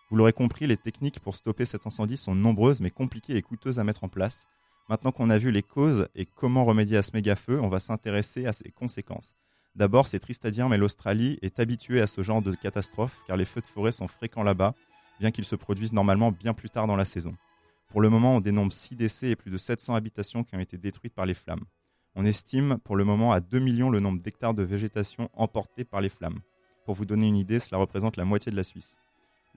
Vous 0.09 0.15
l'aurez 0.15 0.33
compris, 0.33 0.67
les 0.67 0.77
techniques 0.77 1.19
pour 1.19 1.35
stopper 1.35 1.65
cet 1.65 1.85
incendie 1.85 2.17
sont 2.17 2.35
nombreuses 2.35 2.79
mais 2.79 2.91
compliquées 2.91 3.35
et 3.35 3.41
coûteuses 3.41 3.79
à 3.79 3.83
mettre 3.83 4.03
en 4.03 4.09
place. 4.09 4.47
Maintenant 4.89 5.11
qu'on 5.11 5.29
a 5.29 5.37
vu 5.37 5.51
les 5.51 5.63
causes 5.63 6.07
et 6.15 6.25
comment 6.25 6.63
remédier 6.63 6.95
à 6.95 7.03
ce 7.03 7.11
méga-feu, 7.13 7.59
on 7.59 7.67
va 7.67 7.79
s'intéresser 7.79 8.45
à 8.45 8.53
ses 8.53 8.71
conséquences. 8.71 9.35
D'abord, 9.75 10.07
c'est 10.07 10.19
triste 10.19 10.45
à 10.45 10.51
dire, 10.51 10.69
mais 10.69 10.77
l'Australie 10.77 11.37
est 11.41 11.59
habituée 11.59 12.01
à 12.01 12.07
ce 12.07 12.21
genre 12.21 12.41
de 12.41 12.53
catastrophe 12.55 13.19
car 13.27 13.35
les 13.35 13.45
feux 13.45 13.61
de 13.61 13.67
forêt 13.67 13.91
sont 13.91 14.07
fréquents 14.07 14.43
là-bas, 14.43 14.73
bien 15.19 15.31
qu'ils 15.31 15.45
se 15.45 15.55
produisent 15.55 15.93
normalement 15.93 16.31
bien 16.31 16.53
plus 16.53 16.69
tard 16.69 16.87
dans 16.87 16.95
la 16.95 17.05
saison. 17.05 17.35
Pour 17.89 18.01
le 18.01 18.09
moment, 18.09 18.35
on 18.35 18.41
dénombre 18.41 18.73
6 18.73 18.95
décès 18.95 19.29
et 19.29 19.35
plus 19.35 19.51
de 19.51 19.57
700 19.57 19.95
habitations 19.95 20.43
qui 20.43 20.55
ont 20.55 20.59
été 20.59 20.77
détruites 20.77 21.13
par 21.13 21.25
les 21.25 21.33
flammes. 21.33 21.63
On 22.15 22.25
estime 22.25 22.77
pour 22.83 22.95
le 22.95 23.03
moment 23.03 23.31
à 23.31 23.39
2 23.39 23.59
millions 23.59 23.89
le 23.89 23.99
nombre 23.99 24.19
d'hectares 24.19 24.53
de 24.53 24.63
végétation 24.63 25.29
emportés 25.33 25.85
par 25.85 26.01
les 26.01 26.09
flammes. 26.09 26.39
Pour 26.85 26.95
vous 26.95 27.05
donner 27.05 27.27
une 27.27 27.37
idée, 27.37 27.59
cela 27.59 27.77
représente 27.77 28.17
la 28.17 28.25
moitié 28.25 28.51
de 28.51 28.57
la 28.57 28.63
Suisse. 28.63 28.97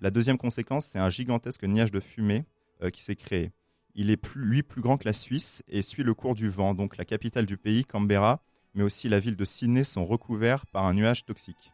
La 0.00 0.10
deuxième 0.10 0.38
conséquence, 0.38 0.86
c'est 0.86 0.98
un 0.98 1.10
gigantesque 1.10 1.64
nuage 1.64 1.90
de 1.90 2.00
fumée 2.00 2.44
euh, 2.82 2.90
qui 2.90 3.02
s'est 3.02 3.16
créé. 3.16 3.52
Il 3.94 4.10
est 4.10 4.16
plus, 4.16 4.40
lui 4.42 4.62
plus 4.62 4.80
grand 4.80 4.96
que 4.96 5.06
la 5.06 5.12
Suisse 5.12 5.62
et 5.68 5.82
suit 5.82 6.02
le 6.02 6.14
cours 6.14 6.34
du 6.34 6.48
vent. 6.48 6.74
Donc 6.74 6.96
la 6.96 7.04
capitale 7.04 7.46
du 7.46 7.56
pays, 7.56 7.84
Canberra, 7.84 8.40
mais 8.74 8.82
aussi 8.82 9.08
la 9.08 9.20
ville 9.20 9.36
de 9.36 9.44
Sydney 9.44 9.84
sont 9.84 10.06
recouverts 10.06 10.66
par 10.66 10.86
un 10.86 10.94
nuage 10.94 11.24
toxique. 11.24 11.72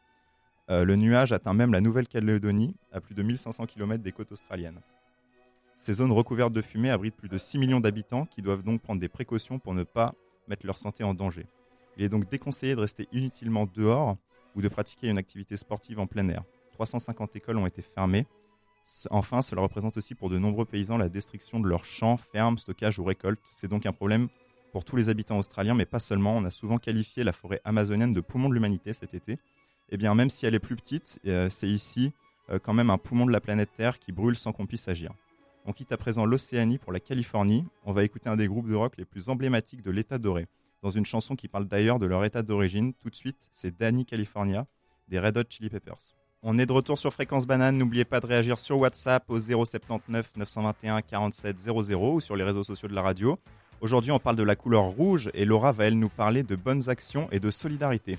Euh, 0.71 0.85
le 0.85 0.97
nuage 0.97 1.33
atteint 1.33 1.55
même 1.55 1.73
la 1.73 1.81
Nouvelle-Calédonie, 1.81 2.75
à 2.91 3.01
plus 3.01 3.15
de 3.15 3.23
1500 3.23 3.67
km 3.67 4.03
des 4.03 4.13
côtes 4.13 4.33
australiennes. 4.33 4.81
Ces 5.79 5.95
zones 5.95 6.13
recouvertes 6.13 6.53
de 6.53 6.63
fumée 6.63 6.91
abritent 6.91 7.17
plus 7.17 7.29
de 7.29 7.39
6 7.39 7.59
millions 7.59 7.81
d'habitants 7.81 8.27
qui 8.27 8.43
doivent 8.43 8.63
donc 8.63 8.81
prendre 8.81 9.01
des 9.01 9.09
précautions 9.09 9.59
pour 9.59 9.75
ne 9.75 9.83
pas 9.83 10.15
mettre 10.49 10.67
leur 10.67 10.79
santé 10.79 11.05
en 11.05 11.15
danger. 11.15 11.47
Il 11.97 12.05
est 12.05 12.09
donc 12.09 12.29
déconseillé 12.31 12.75
de 12.75 12.81
rester 12.81 13.09
inutilement 13.13 13.67
dehors 13.67 14.17
ou 14.55 14.63
de 14.63 14.69
pratiquer 14.69 15.09
une 15.09 15.19
activité 15.19 15.57
sportive 15.57 15.99
en 15.99 16.07
plein 16.07 16.29
air. 16.29 16.45
350 16.73 17.37
écoles 17.37 17.59
ont 17.59 17.67
été 17.67 17.83
fermées 17.83 18.27
Enfin, 19.11 19.43
cela 19.43 19.63
représente 19.63 19.97
aussi 19.97 20.15
pour 20.15 20.31
de 20.31 20.39
nombreux 20.39 20.65
paysans 20.65 20.97
la 20.97 21.09
destruction 21.09 21.61
de 21.61 21.69
leurs 21.69 21.85
champs, 21.85 22.17
fermes, 22.17 22.59
stockages 22.59 22.99
ou 22.99 23.05
récoltes. 23.05 23.41
C'est 23.53 23.69
donc 23.69 23.85
un 23.85 23.93
problème 23.93 24.29
pour 24.73 24.85
tous 24.85 24.97
les 24.97 25.09
habitants 25.09 25.39
australiens, 25.39 25.75
mais 25.75 25.87
pas 25.87 25.99
seulement. 25.99 26.37
On 26.37 26.45
a 26.45 26.51
souvent 26.51 26.79
qualifié 26.79 27.25
la 27.25 27.33
forêt 27.33 27.61
amazonienne 27.65 28.13
de 28.13 28.21
poumon 28.21 28.49
de 28.49 28.55
l'humanité 28.55 28.93
cet 28.93 29.15
été. 29.15 29.39
Eh 29.91 29.97
bien, 29.97 30.15
même 30.15 30.31
si 30.31 30.47
elle 30.47 30.55
est 30.55 30.61
plus 30.61 30.77
petite, 30.77 31.19
euh, 31.27 31.51
c'est 31.51 31.69
ici 31.69 32.13
euh, 32.51 32.59
quand 32.61 32.75
même 32.75 32.91
un 32.91 32.99
poumon 32.99 33.27
de 33.27 33.33
la 33.33 33.41
planète 33.41 33.71
Terre 33.77 33.99
qui 33.99 34.13
brûle 34.13 34.37
sans 34.37 34.53
qu'on 34.53 34.67
puisse 34.67 34.87
agir. 34.89 35.13
On 35.69 35.73
quitte 35.73 35.91
à 35.91 35.97
présent 35.97 36.25
l'Océanie 36.25 36.79
pour 36.79 36.93
la 36.93 37.01
Californie. 37.01 37.65
On 37.85 37.93
va 37.93 38.05
écouter 38.05 38.29
un 38.29 38.37
des 38.37 38.47
groupes 38.47 38.69
de 38.69 38.75
rock 38.77 38.95
les 38.99 39.05
plus 39.05 39.29
emblématiques 39.29 39.83
de 39.83 39.91
l'État 39.91 40.17
doré, 40.17 40.47
dans 40.85 40.91
une 40.91 41.05
chanson 41.05 41.35
qui 41.35 41.49
parle 41.49 41.67
d'ailleurs 41.67 41.99
de 41.99 42.07
leur 42.07 42.25
état 42.25 42.45
d'origine. 42.45 42.95
Tout 42.95 43.11
de 43.11 43.17
suite, 43.17 43.49
c'est 43.51 43.77
Danny 43.77 44.07
California 44.07 44.67
des 45.09 45.19
Red 45.19 45.37
Hot 45.37 45.43
Chili 45.49 45.69
Peppers. 45.69 46.15
On 46.43 46.57
est 46.59 46.67
de 46.67 46.73
retour 46.73 46.99
sur 46.99 47.13
Fréquence 47.13 47.49
Banane. 47.49 47.77
N'oubliez 47.77 48.05
pas 48.05 48.21
de 48.21 48.27
réagir 48.27 48.61
sur 48.61 48.79
WhatsApp 48.79 49.25
au 49.29 49.41
079 49.41 50.31
921 50.37 51.03
47 51.03 51.59
00 51.59 52.15
ou 52.15 52.21
sur 52.21 52.37
les 52.37 52.45
réseaux 52.45 52.63
sociaux 52.63 52.89
de 52.89 52.95
la 52.95 53.03
radio. 53.03 53.37
Aujourd'hui, 53.81 54.13
on 54.13 54.21
parle 54.21 54.37
de 54.37 54.45
la 54.45 54.55
couleur 54.55 54.85
rouge 54.85 55.31
et 55.35 55.45
Laura 55.45 55.73
va, 55.73 55.87
elle, 55.87 55.99
nous 55.99 56.09
parler 56.09 56.45
de 56.45 56.55
bonnes 56.55 56.89
actions 56.89 57.29
et 57.33 57.41
de 57.41 57.51
solidarité. 57.51 58.19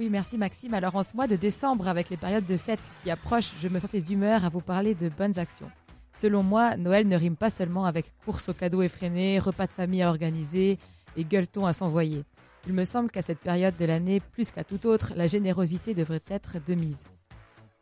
Oui, 0.00 0.08
merci 0.10 0.36
Maxime. 0.36 0.74
Alors, 0.74 0.96
en 0.96 1.04
ce 1.04 1.14
mois 1.14 1.28
de 1.28 1.36
décembre, 1.36 1.86
avec 1.86 2.10
les 2.10 2.16
périodes 2.16 2.46
de 2.46 2.56
fête 2.56 2.80
qui 3.04 3.10
approchent, 3.10 3.52
je 3.62 3.68
me 3.68 3.78
sentais 3.78 4.00
d'humeur 4.00 4.44
à 4.44 4.48
vous 4.48 4.60
parler 4.60 4.96
de 4.96 5.08
bonnes 5.08 5.38
actions. 5.38 5.70
Selon 6.16 6.42
moi, 6.42 6.76
Noël 6.76 7.06
ne 7.06 7.16
rime 7.16 7.36
pas 7.36 7.50
seulement 7.50 7.84
avec 7.84 8.12
courses 8.24 8.48
aux 8.48 8.54
cadeaux 8.54 8.82
effrénés, 8.82 9.38
repas 9.38 9.66
de 9.66 9.72
famille 9.72 10.02
à 10.02 10.08
organiser 10.08 10.78
et 11.16 11.24
gueuleton 11.24 11.66
à 11.66 11.72
s'envoyer. 11.72 12.24
Il 12.66 12.72
me 12.72 12.84
semble 12.84 13.10
qu'à 13.10 13.22
cette 13.22 13.38
période 13.38 13.76
de 13.76 13.84
l'année, 13.84 14.20
plus 14.20 14.50
qu'à 14.50 14.64
tout 14.64 14.86
autre, 14.86 15.12
la 15.14 15.26
générosité 15.26 15.94
devrait 15.94 16.22
être 16.28 16.56
de 16.66 16.74
mise 16.74 17.04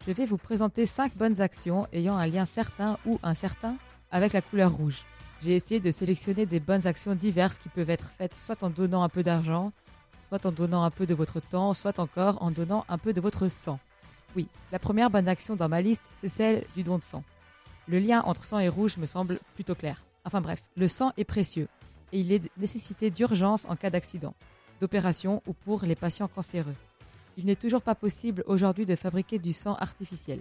je 0.07 0.13
vais 0.13 0.27
vous 0.27 0.37
présenter 0.37 0.87
5 0.87 1.17
bonnes 1.17 1.41
actions 1.41 1.87
ayant 1.93 2.17
un 2.17 2.27
lien 2.27 2.45
certain 2.45 2.99
ou 3.07 3.19
incertain 3.23 3.77
avec 4.11 4.33
la 4.33 4.43
couleur 4.43 4.73
rouge. 4.73 5.05
J'ai 5.43 5.55
essayé 5.55 5.81
de 5.81 5.91
sélectionner 5.91 6.47
des 6.47 6.61
bonnes 6.61 6.87
actions 6.87 7.15
diverses 7.15 7.59
qui 7.59 7.69
peuvent 7.69 7.91
être 7.91 8.11
faites 8.19 8.35
soit 8.35 8.63
en 8.63 8.71
donnant 8.71 9.03
un 9.03 9.09
peu 9.09 9.23
d'argent, 9.23 9.73
soit 10.29 10.45
en 10.47 10.53
donnant 10.53 10.85
un 10.85 10.91
peu 10.91 11.07
de 11.07 11.15
votre 11.15 11.41
temps, 11.41 11.73
soit 11.73 11.99
encore 11.99 12.43
en 12.43 12.51
donnant 12.51 12.85
un 12.89 12.99
peu 12.99 13.13
de 13.13 13.21
votre 13.21 13.49
sang. 13.49 13.79
Oui, 14.37 14.49
la 14.73 14.79
première 14.79 15.11
bonne 15.11 15.29
action 15.29 15.57
dans 15.57 15.69
ma 15.69 15.81
liste, 15.81 16.03
c'est 16.17 16.29
celle 16.29 16.65
du 16.77 16.83
don 16.83 16.99
de 16.99 17.03
sang. 17.03 17.23
Le 17.87 17.99
lien 17.99 18.23
entre 18.23 18.45
sang 18.45 18.59
et 18.59 18.69
rouge 18.69 18.97
me 18.97 19.07
semble 19.07 19.39
plutôt 19.55 19.75
clair. 19.75 20.05
Enfin 20.25 20.41
bref, 20.41 20.63
le 20.77 20.89
sang 20.89 21.13
est 21.17 21.25
précieux 21.25 21.69
et 22.13 22.21
il 22.21 22.33
est 22.33 22.43
nécessité 22.57 23.11
d'urgence 23.11 23.67
en 23.69 23.77
cas 23.77 23.91
d'accident, 23.91 24.35
d'opération 24.81 25.43
ou 25.47 25.53
pour 25.53 25.83
les 25.83 25.95
patients 25.95 26.29
cancéreux 26.29 26.75
il 27.37 27.47
n'est 27.47 27.57
toujours 27.57 27.83
pas 27.83 27.95
possible 27.95 28.45
aujourd'hui 28.47 28.87
de 28.87 28.97
fabriquer 28.97 29.39
du 29.39 29.53
sang 29.53 29.75
artificiel. 29.75 30.41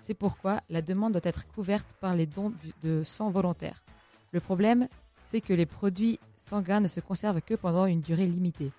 C'est 0.00 0.14
pourquoi 0.14 0.60
la 0.68 0.82
demande 0.82 1.12
doit 1.12 1.20
être 1.24 1.46
couverte 1.46 1.94
par 2.00 2.14
les 2.14 2.26
dons 2.26 2.52
de 2.82 3.02
sang 3.04 3.30
volontaires. 3.30 3.84
Le 4.32 4.40
problème, 4.40 4.88
c'est 5.24 5.40
que 5.40 5.52
les 5.52 5.66
produits 5.66 6.18
sanguins 6.36 6.80
ne 6.80 6.88
se 6.88 7.00
conservent 7.00 7.42
que 7.42 7.54
pendant 7.54 7.86
une 7.86 8.00
durée 8.00 8.26
limitée. 8.26 8.72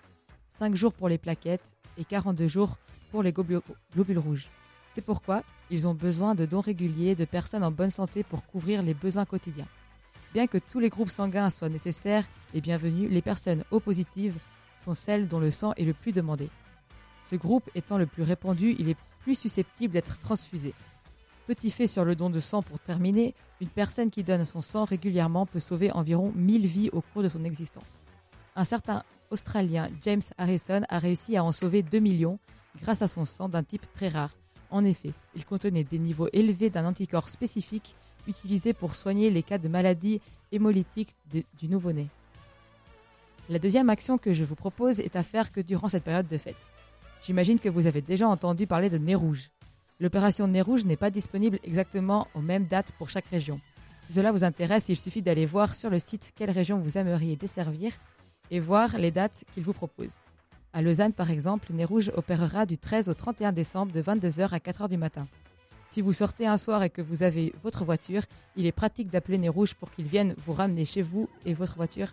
5 0.50 0.74
jours 0.74 0.92
pour 0.92 1.08
les 1.08 1.18
plaquettes 1.18 1.76
et 1.96 2.04
42 2.04 2.46
jours 2.48 2.76
pour 3.10 3.22
les 3.22 3.32
globules 3.32 4.18
rouges. 4.18 4.50
C'est 4.94 5.02
pourquoi 5.02 5.42
ils 5.70 5.88
ont 5.88 5.94
besoin 5.94 6.36
de 6.36 6.46
dons 6.46 6.60
réguliers 6.60 7.16
de 7.16 7.24
personnes 7.24 7.64
en 7.64 7.72
bonne 7.72 7.90
santé 7.90 8.22
pour 8.22 8.46
couvrir 8.46 8.80
les 8.80 8.94
besoins 8.94 9.24
quotidiens. 9.24 9.66
Bien 10.32 10.46
que 10.46 10.58
tous 10.58 10.78
les 10.78 10.88
groupes 10.88 11.10
sanguins 11.10 11.50
soient 11.50 11.68
nécessaires 11.68 12.24
et 12.54 12.60
bienvenus, 12.60 13.10
les 13.10 13.20
personnes 13.20 13.64
O 13.72 13.80
positives 13.80 14.38
sont 14.76 14.94
celles 14.94 15.26
dont 15.26 15.40
le 15.40 15.50
sang 15.50 15.72
est 15.76 15.84
le 15.84 15.94
plus 15.94 16.12
demandé. 16.12 16.48
Ce 17.24 17.34
groupe 17.34 17.68
étant 17.74 17.98
le 17.98 18.06
plus 18.06 18.22
répandu, 18.22 18.76
il 18.78 18.88
est 18.88 18.96
plus 19.22 19.34
susceptible 19.34 19.94
d'être 19.94 20.16
transfusé. 20.20 20.74
Petit 21.48 21.72
fait 21.72 21.88
sur 21.88 22.04
le 22.04 22.14
don 22.14 22.30
de 22.30 22.38
sang 22.38 22.62
pour 22.62 22.78
terminer, 22.78 23.34
une 23.60 23.68
personne 23.68 24.10
qui 24.10 24.22
donne 24.22 24.44
son 24.44 24.60
sang 24.60 24.84
régulièrement 24.84 25.44
peut 25.44 25.58
sauver 25.58 25.90
environ 25.90 26.32
1000 26.36 26.66
vies 26.68 26.90
au 26.92 27.00
cours 27.00 27.24
de 27.24 27.28
son 27.28 27.44
existence. 27.44 28.00
Un 28.54 28.64
certain 28.64 29.02
Australien, 29.30 29.90
James 30.02 30.22
Harrison, 30.38 30.82
a 30.88 31.00
réussi 31.00 31.36
à 31.36 31.42
en 31.42 31.50
sauver 31.50 31.82
2 31.82 31.98
millions 31.98 32.38
grâce 32.80 33.02
à 33.02 33.08
son 33.08 33.24
sang 33.24 33.48
d'un 33.48 33.64
type 33.64 33.92
très 33.92 34.08
rare, 34.08 34.30
En 34.74 34.84
effet, 34.84 35.12
il 35.36 35.44
contenait 35.44 35.84
des 35.84 36.00
niveaux 36.00 36.28
élevés 36.32 36.68
d'un 36.68 36.84
anticorps 36.84 37.28
spécifique 37.28 37.94
utilisé 38.26 38.72
pour 38.72 38.96
soigner 38.96 39.30
les 39.30 39.44
cas 39.44 39.56
de 39.56 39.68
maladies 39.68 40.20
hémolytiques 40.50 41.14
du 41.30 41.68
nouveau-né. 41.68 42.08
La 43.48 43.60
deuxième 43.60 43.88
action 43.88 44.18
que 44.18 44.34
je 44.34 44.42
vous 44.42 44.56
propose 44.56 44.98
est 44.98 45.14
à 45.14 45.22
faire 45.22 45.52
que 45.52 45.60
durant 45.60 45.88
cette 45.88 46.02
période 46.02 46.26
de 46.26 46.38
fête. 46.38 46.56
J'imagine 47.22 47.60
que 47.60 47.68
vous 47.68 47.86
avez 47.86 48.02
déjà 48.02 48.26
entendu 48.28 48.66
parler 48.66 48.90
de 48.90 48.98
nez 48.98 49.14
rouge. 49.14 49.52
L'opération 50.00 50.48
nez 50.48 50.60
rouge 50.60 50.84
n'est 50.84 50.96
pas 50.96 51.10
disponible 51.10 51.60
exactement 51.62 52.26
aux 52.34 52.42
mêmes 52.42 52.66
dates 52.66 52.90
pour 52.98 53.10
chaque 53.10 53.28
région. 53.28 53.60
Si 54.08 54.14
cela 54.14 54.32
vous 54.32 54.42
intéresse, 54.42 54.88
il 54.88 54.98
suffit 54.98 55.22
d'aller 55.22 55.46
voir 55.46 55.76
sur 55.76 55.88
le 55.88 56.00
site 56.00 56.32
quelle 56.34 56.50
région 56.50 56.80
vous 56.80 56.98
aimeriez 56.98 57.36
desservir 57.36 57.92
et 58.50 58.58
voir 58.58 58.98
les 58.98 59.12
dates 59.12 59.44
qu'il 59.54 59.62
vous 59.62 59.72
propose. 59.72 60.14
À 60.76 60.82
Lausanne, 60.82 61.12
par 61.12 61.30
exemple, 61.30 61.72
Nez 61.72 61.84
Rouge 61.84 62.10
opérera 62.16 62.66
du 62.66 62.78
13 62.78 63.08
au 63.08 63.14
31 63.14 63.52
décembre 63.52 63.92
de 63.92 64.02
22h 64.02 64.48
à 64.50 64.58
4h 64.58 64.88
du 64.88 64.96
matin. 64.96 65.28
Si 65.86 66.02
vous 66.02 66.12
sortez 66.12 66.48
un 66.48 66.56
soir 66.56 66.82
et 66.82 66.90
que 66.90 67.00
vous 67.00 67.22
avez 67.22 67.54
votre 67.62 67.84
voiture, 67.84 68.22
il 68.56 68.66
est 68.66 68.72
pratique 68.72 69.08
d'appeler 69.08 69.38
Nez 69.38 69.48
Rouge 69.48 69.74
pour 69.74 69.92
qu'ils 69.92 70.08
viennent 70.08 70.34
vous 70.44 70.52
ramener 70.52 70.84
chez 70.84 71.02
vous 71.02 71.28
et 71.46 71.54
votre 71.54 71.76
voiture 71.76 72.08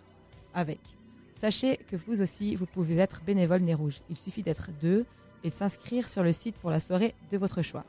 avec. 0.54 0.80
Sachez 1.38 1.78
que 1.90 1.96
vous 2.06 2.22
aussi, 2.22 2.56
vous 2.56 2.68
pouvez 2.68 2.98
être 2.98 3.24
bénévole 3.26 3.62
Nez 3.62 3.74
Rouge. 3.74 4.02
Il 4.12 4.18
suffit 4.18 4.44
d'être 4.44 4.70
deux 4.80 5.08
et 5.44 5.50
s'inscrire 5.50 6.08
sur 6.08 6.22
le 6.22 6.32
site 6.32 6.56
pour 6.58 6.70
la 6.70 6.80
soirée 6.80 7.16
de 7.32 7.40
votre 7.40 7.64
choix. 7.64 7.84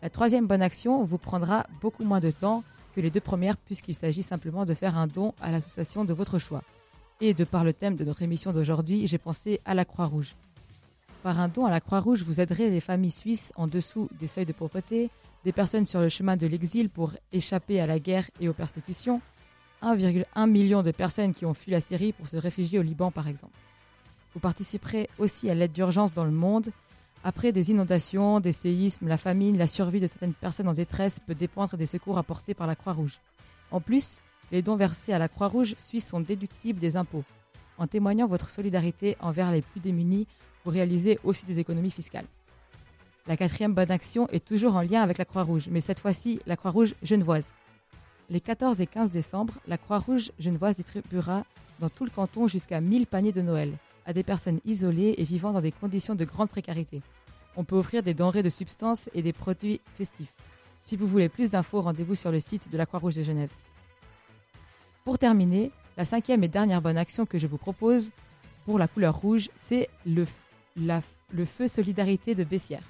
La 0.00 0.08
troisième 0.08 0.46
bonne 0.46 0.62
action 0.62 1.04
vous 1.04 1.18
prendra 1.18 1.66
beaucoup 1.82 2.04
moins 2.04 2.20
de 2.20 2.30
temps 2.30 2.64
que 2.94 3.02
les 3.02 3.10
deux 3.10 3.20
premières 3.20 3.58
puisqu'il 3.58 3.94
s'agit 3.94 4.22
simplement 4.22 4.64
de 4.64 4.72
faire 4.72 4.96
un 4.96 5.08
don 5.08 5.34
à 5.42 5.52
l'association 5.52 6.06
de 6.06 6.14
votre 6.14 6.38
choix. 6.38 6.62
Et 7.20 7.32
de 7.32 7.44
par 7.44 7.64
le 7.64 7.72
thème 7.72 7.96
de 7.96 8.04
notre 8.04 8.20
émission 8.20 8.52
d'aujourd'hui, 8.52 9.06
j'ai 9.06 9.16
pensé 9.16 9.60
à 9.64 9.72
la 9.72 9.86
Croix-Rouge. 9.86 10.36
Par 11.22 11.40
un 11.40 11.48
don 11.48 11.64
à 11.64 11.70
la 11.70 11.80
Croix-Rouge, 11.80 12.22
vous 12.22 12.40
aiderez 12.40 12.68
les 12.68 12.80
familles 12.80 13.10
suisses 13.10 13.54
en 13.56 13.66
dessous 13.66 14.10
des 14.20 14.26
seuils 14.26 14.44
de 14.44 14.52
pauvreté, 14.52 15.08
des 15.42 15.52
personnes 15.52 15.86
sur 15.86 16.00
le 16.00 16.10
chemin 16.10 16.36
de 16.36 16.46
l'exil 16.46 16.90
pour 16.90 17.14
échapper 17.32 17.80
à 17.80 17.86
la 17.86 17.98
guerre 17.98 18.28
et 18.38 18.50
aux 18.50 18.52
persécutions, 18.52 19.22
1,1 19.82 20.50
million 20.50 20.82
de 20.82 20.90
personnes 20.90 21.32
qui 21.32 21.46
ont 21.46 21.54
fui 21.54 21.72
la 21.72 21.80
Syrie 21.80 22.12
pour 22.12 22.28
se 22.28 22.36
réfugier 22.36 22.78
au 22.78 22.82
Liban 22.82 23.10
par 23.10 23.28
exemple. 23.28 23.56
Vous 24.34 24.40
participerez 24.40 25.08
aussi 25.18 25.48
à 25.48 25.54
l'aide 25.54 25.72
d'urgence 25.72 26.12
dans 26.12 26.24
le 26.24 26.30
monde. 26.30 26.68
Après 27.24 27.50
des 27.50 27.70
inondations, 27.70 28.40
des 28.40 28.52
séismes, 28.52 29.08
la 29.08 29.16
famine, 29.16 29.56
la 29.56 29.66
survie 29.66 30.00
de 30.00 30.06
certaines 30.06 30.34
personnes 30.34 30.68
en 30.68 30.74
détresse 30.74 31.20
peut 31.20 31.34
dépendre 31.34 31.78
des 31.78 31.86
secours 31.86 32.18
apportés 32.18 32.52
par 32.52 32.66
la 32.66 32.76
Croix-Rouge. 32.76 33.20
En 33.70 33.80
plus, 33.80 34.20
les 34.52 34.62
dons 34.62 34.76
versés 34.76 35.12
à 35.12 35.18
la 35.18 35.28
Croix-Rouge 35.28 35.74
suisse 35.78 36.08
sont 36.08 36.20
déductibles 36.20 36.80
des 36.80 36.96
impôts. 36.96 37.24
En 37.78 37.86
témoignant 37.86 38.26
votre 38.26 38.50
solidarité 38.50 39.16
envers 39.20 39.50
les 39.50 39.62
plus 39.62 39.80
démunis, 39.80 40.26
vous 40.64 40.70
réalisez 40.70 41.18
aussi 41.24 41.44
des 41.46 41.58
économies 41.58 41.90
fiscales. 41.90 42.26
La 43.26 43.36
quatrième 43.36 43.74
bonne 43.74 43.90
action 43.90 44.28
est 44.28 44.44
toujours 44.44 44.76
en 44.76 44.82
lien 44.82 45.02
avec 45.02 45.18
la 45.18 45.24
Croix-Rouge, 45.24 45.68
mais 45.70 45.80
cette 45.80 46.00
fois-ci 46.00 46.40
la 46.46 46.56
Croix-Rouge 46.56 46.94
genevoise. 47.02 47.46
Les 48.30 48.40
14 48.40 48.80
et 48.80 48.86
15 48.86 49.10
décembre, 49.10 49.54
la 49.66 49.78
Croix-Rouge 49.78 50.30
genevoise 50.38 50.76
distribuera 50.76 51.44
dans 51.80 51.88
tout 51.88 52.04
le 52.04 52.10
canton 52.10 52.46
jusqu'à 52.48 52.80
1000 52.80 53.06
paniers 53.06 53.32
de 53.32 53.42
Noël 53.42 53.72
à 54.06 54.12
des 54.12 54.22
personnes 54.22 54.60
isolées 54.64 55.16
et 55.18 55.24
vivant 55.24 55.52
dans 55.52 55.60
des 55.60 55.72
conditions 55.72 56.14
de 56.14 56.24
grande 56.24 56.48
précarité. 56.48 57.02
On 57.56 57.64
peut 57.64 57.76
offrir 57.76 58.02
des 58.02 58.14
denrées 58.14 58.42
de 58.42 58.48
substance 58.48 59.10
et 59.14 59.22
des 59.22 59.32
produits 59.32 59.80
festifs. 59.96 60.32
Si 60.82 60.96
vous 60.96 61.06
voulez 61.06 61.28
plus 61.28 61.50
d'infos, 61.50 61.80
rendez-vous 61.80 62.14
sur 62.14 62.30
le 62.30 62.38
site 62.38 62.70
de 62.70 62.78
la 62.78 62.86
Croix-Rouge 62.86 63.16
de 63.16 63.24
Genève. 63.24 63.50
Pour 65.06 65.20
terminer, 65.20 65.70
la 65.96 66.04
cinquième 66.04 66.42
et 66.42 66.48
dernière 66.48 66.82
bonne 66.82 66.98
action 66.98 67.26
que 67.26 67.38
je 67.38 67.46
vous 67.46 67.58
propose 67.58 68.10
pour 68.64 68.76
la 68.76 68.88
couleur 68.88 69.14
rouge, 69.14 69.50
c'est 69.54 69.88
le, 70.04 70.26
feu 71.44 71.68
Solidarité 71.68 72.34
de 72.34 72.42
Bessières. 72.42 72.82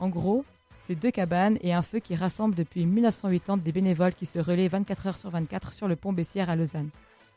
En 0.00 0.08
gros, 0.08 0.46
c'est 0.80 0.94
deux 0.94 1.10
cabanes 1.10 1.58
et 1.60 1.74
un 1.74 1.82
feu 1.82 1.98
qui 1.98 2.16
rassemble 2.16 2.54
depuis 2.54 2.86
1980 2.86 3.58
des 3.58 3.70
bénévoles 3.70 4.14
qui 4.14 4.24
se 4.24 4.38
relaient 4.38 4.68
24 4.68 5.08
heures 5.08 5.18
sur 5.18 5.28
24 5.28 5.74
sur 5.74 5.88
le 5.88 5.96
pont 5.96 6.14
Bessières 6.14 6.48
à 6.48 6.56
Lausanne. 6.56 6.88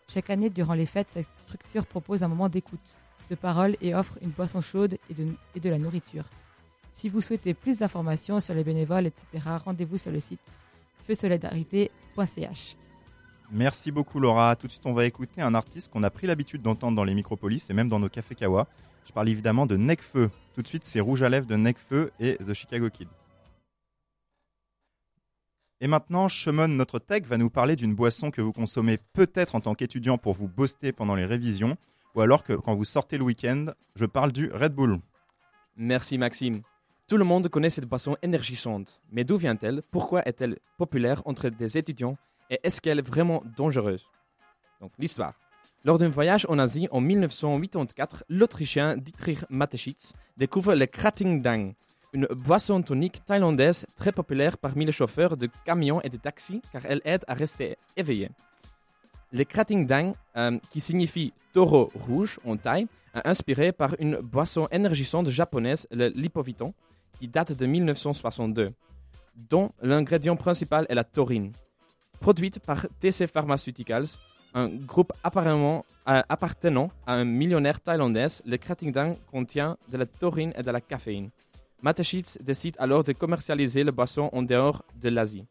Chaque 0.07 0.29
année, 0.29 0.49
durant 0.49 0.75
les 0.75 0.85
fêtes, 0.85 1.09
cette 1.11 1.27
structure 1.35 1.85
propose 1.85 2.23
un 2.23 2.29
moment 2.29 2.47
d'écoute, 2.47 2.95
de 3.29 3.35
parole 3.35 3.75
et 3.81 3.93
offre 3.93 4.17
une 4.21 4.29
boisson 4.29 4.61
chaude 4.61 4.97
et 5.09 5.13
de, 5.13 5.27
et 5.55 5.59
de 5.59 5.69
la 5.69 5.77
nourriture. 5.77 6.23
Si 6.89 7.09
vous 7.09 7.19
souhaitez 7.19 7.53
plus 7.53 7.79
d'informations 7.79 8.39
sur 8.39 8.53
les 8.53 8.63
bénévoles, 8.63 9.07
etc., 9.07 9.43
rendez-vous 9.65 9.97
sur 9.97 10.13
le 10.13 10.21
site 10.21 10.39
feusolidarité.ch. 11.05 12.77
Merci 13.51 13.91
beaucoup 13.91 14.19
Laura. 14.19 14.55
Tout 14.55 14.67
de 14.67 14.71
suite, 14.71 14.85
on 14.85 14.93
va 14.93 15.05
écouter 15.05 15.41
un 15.41 15.55
artiste 15.55 15.91
qu'on 15.91 16.03
a 16.03 16.09
pris 16.11 16.27
l'habitude 16.27 16.61
d'entendre 16.61 16.95
dans 16.95 17.03
les 17.03 17.15
micropolis 17.15 17.69
et 17.69 17.73
même 17.73 17.87
dans 17.87 17.99
nos 17.99 18.09
cafés 18.09 18.35
Kawa. 18.35 18.67
Je 19.07 19.11
parle 19.11 19.29
évidemment 19.29 19.65
de 19.65 19.75
Necfeu. 19.75 20.29
Tout 20.53 20.61
de 20.61 20.67
suite, 20.67 20.83
c'est 20.83 20.99
Rouge 20.99 21.23
à 21.23 21.29
lèvres 21.29 21.47
de 21.47 21.55
Necfeu 21.55 22.11
et 22.19 22.35
The 22.37 22.53
Chicago 22.53 22.89
Kid. 22.91 23.07
Et 25.81 25.87
maintenant, 25.87 26.27
Shemon, 26.27 26.67
notre 26.67 26.99
tech, 26.99 27.23
va 27.23 27.37
nous 27.37 27.49
parler 27.49 27.75
d'une 27.75 27.95
boisson 27.95 28.29
que 28.29 28.41
vous 28.41 28.51
consommez 28.51 28.99
peut-être 29.13 29.55
en 29.55 29.61
tant 29.61 29.73
qu'étudiant 29.73 30.19
pour 30.19 30.33
vous 30.33 30.47
booster 30.47 30.91
pendant 30.91 31.15
les 31.15 31.25
révisions, 31.25 31.77
ou 32.15 32.21
alors 32.21 32.43
que 32.43 32.53
quand 32.53 32.75
vous 32.75 32.83
sortez 32.83 33.17
le 33.17 33.23
week-end. 33.23 33.67
Je 33.95 34.05
parle 34.05 34.31
du 34.31 34.51
Red 34.51 34.73
Bull. 34.73 34.99
Merci 35.75 36.17
Maxime. 36.17 36.61
Tout 37.07 37.17
le 37.17 37.23
monde 37.23 37.47
connaît 37.47 37.71
cette 37.71 37.87
boisson 37.87 38.15
énergisante, 38.21 39.01
mais 39.11 39.23
d'où 39.23 39.37
vient-elle? 39.37 39.81
Pourquoi 39.89 40.27
est-elle 40.27 40.59
populaire 40.77 41.23
entre 41.25 41.49
des 41.49 41.77
étudiants 41.77 42.17
Et 42.49 42.59
est-ce 42.63 42.81
qu'elle 42.81 42.99
est 42.99 43.07
vraiment 43.07 43.43
dangereuse? 43.57 44.05
Donc 44.81 44.91
l'histoire. 44.97 45.33
Lors 45.85 45.97
d'un 45.97 46.09
voyage 46.09 46.45
en 46.49 46.59
Asie 46.59 46.87
en 46.91 46.99
1984, 46.99 48.25
l'Autrichien 48.27 48.97
Dietrich 48.97 49.39
Mateschitz 49.49 50.13
découvre 50.35 50.75
le 50.75 50.85
Kratingdang, 50.85 51.73
une 52.11 52.25
boisson 52.31 52.81
tonique 52.81 53.23
thaïlandaise 53.25 53.85
très 53.95 54.11
populaire 54.11 54.57
parmi 54.57 54.85
les 54.85 54.91
chauffeurs 54.91 55.37
de 55.37 55.47
camions 55.65 56.01
et 56.01 56.09
de 56.09 56.17
taxis 56.17 56.61
car 56.71 56.85
elle 56.85 57.01
aide 57.05 57.23
à 57.27 57.33
rester 57.33 57.77
éveillé. 57.95 58.29
Le 59.31 59.43
Kratingdang, 59.43 60.15
euh, 60.37 60.57
qui 60.71 60.79
signifie 60.79 61.33
taureau 61.53 61.91
rouge 61.93 62.39
en 62.45 62.57
thaï, 62.57 62.87
est 63.13 63.27
inspiré 63.27 63.71
par 63.71 63.95
une 63.99 64.17
boisson 64.17 64.67
énergisante 64.71 65.29
japonaise, 65.29 65.87
le 65.91 66.07
Lipoviton, 66.09 66.73
qui 67.19 67.27
date 67.27 67.53
de 67.53 67.65
1962, 67.65 68.71
dont 69.49 69.71
l'ingrédient 69.81 70.35
principal 70.35 70.87
est 70.89 70.95
la 70.95 71.03
taurine. 71.03 71.51
Produite 72.19 72.59
par 72.59 72.85
TC 72.99 73.27
Pharmaceuticals, 73.27 74.07
un 74.53 74.67
groupe 74.67 75.13
apparemment 75.23 75.85
euh, 76.07 76.21
appartenant 76.27 76.91
à 77.05 77.13
un 77.13 77.23
millionnaire 77.23 77.79
thaïlandais, 77.79 78.27
le 78.45 78.57
Kratingdang 78.57 79.15
contient 79.31 79.77
de 79.91 79.97
la 79.97 80.05
taurine 80.05 80.53
et 80.57 80.63
de 80.63 80.71
la 80.71 80.81
caféine. 80.81 81.29
Mateschitz 81.81 82.37
décide 82.41 82.75
alors 82.77 83.03
de 83.03 83.13
commercialiser 83.13 83.83
la 83.83 83.91
boisson 83.91 84.29
en 84.33 84.41
dehors 84.41 84.83
de 85.01 85.09
l'Asie. 85.09 85.45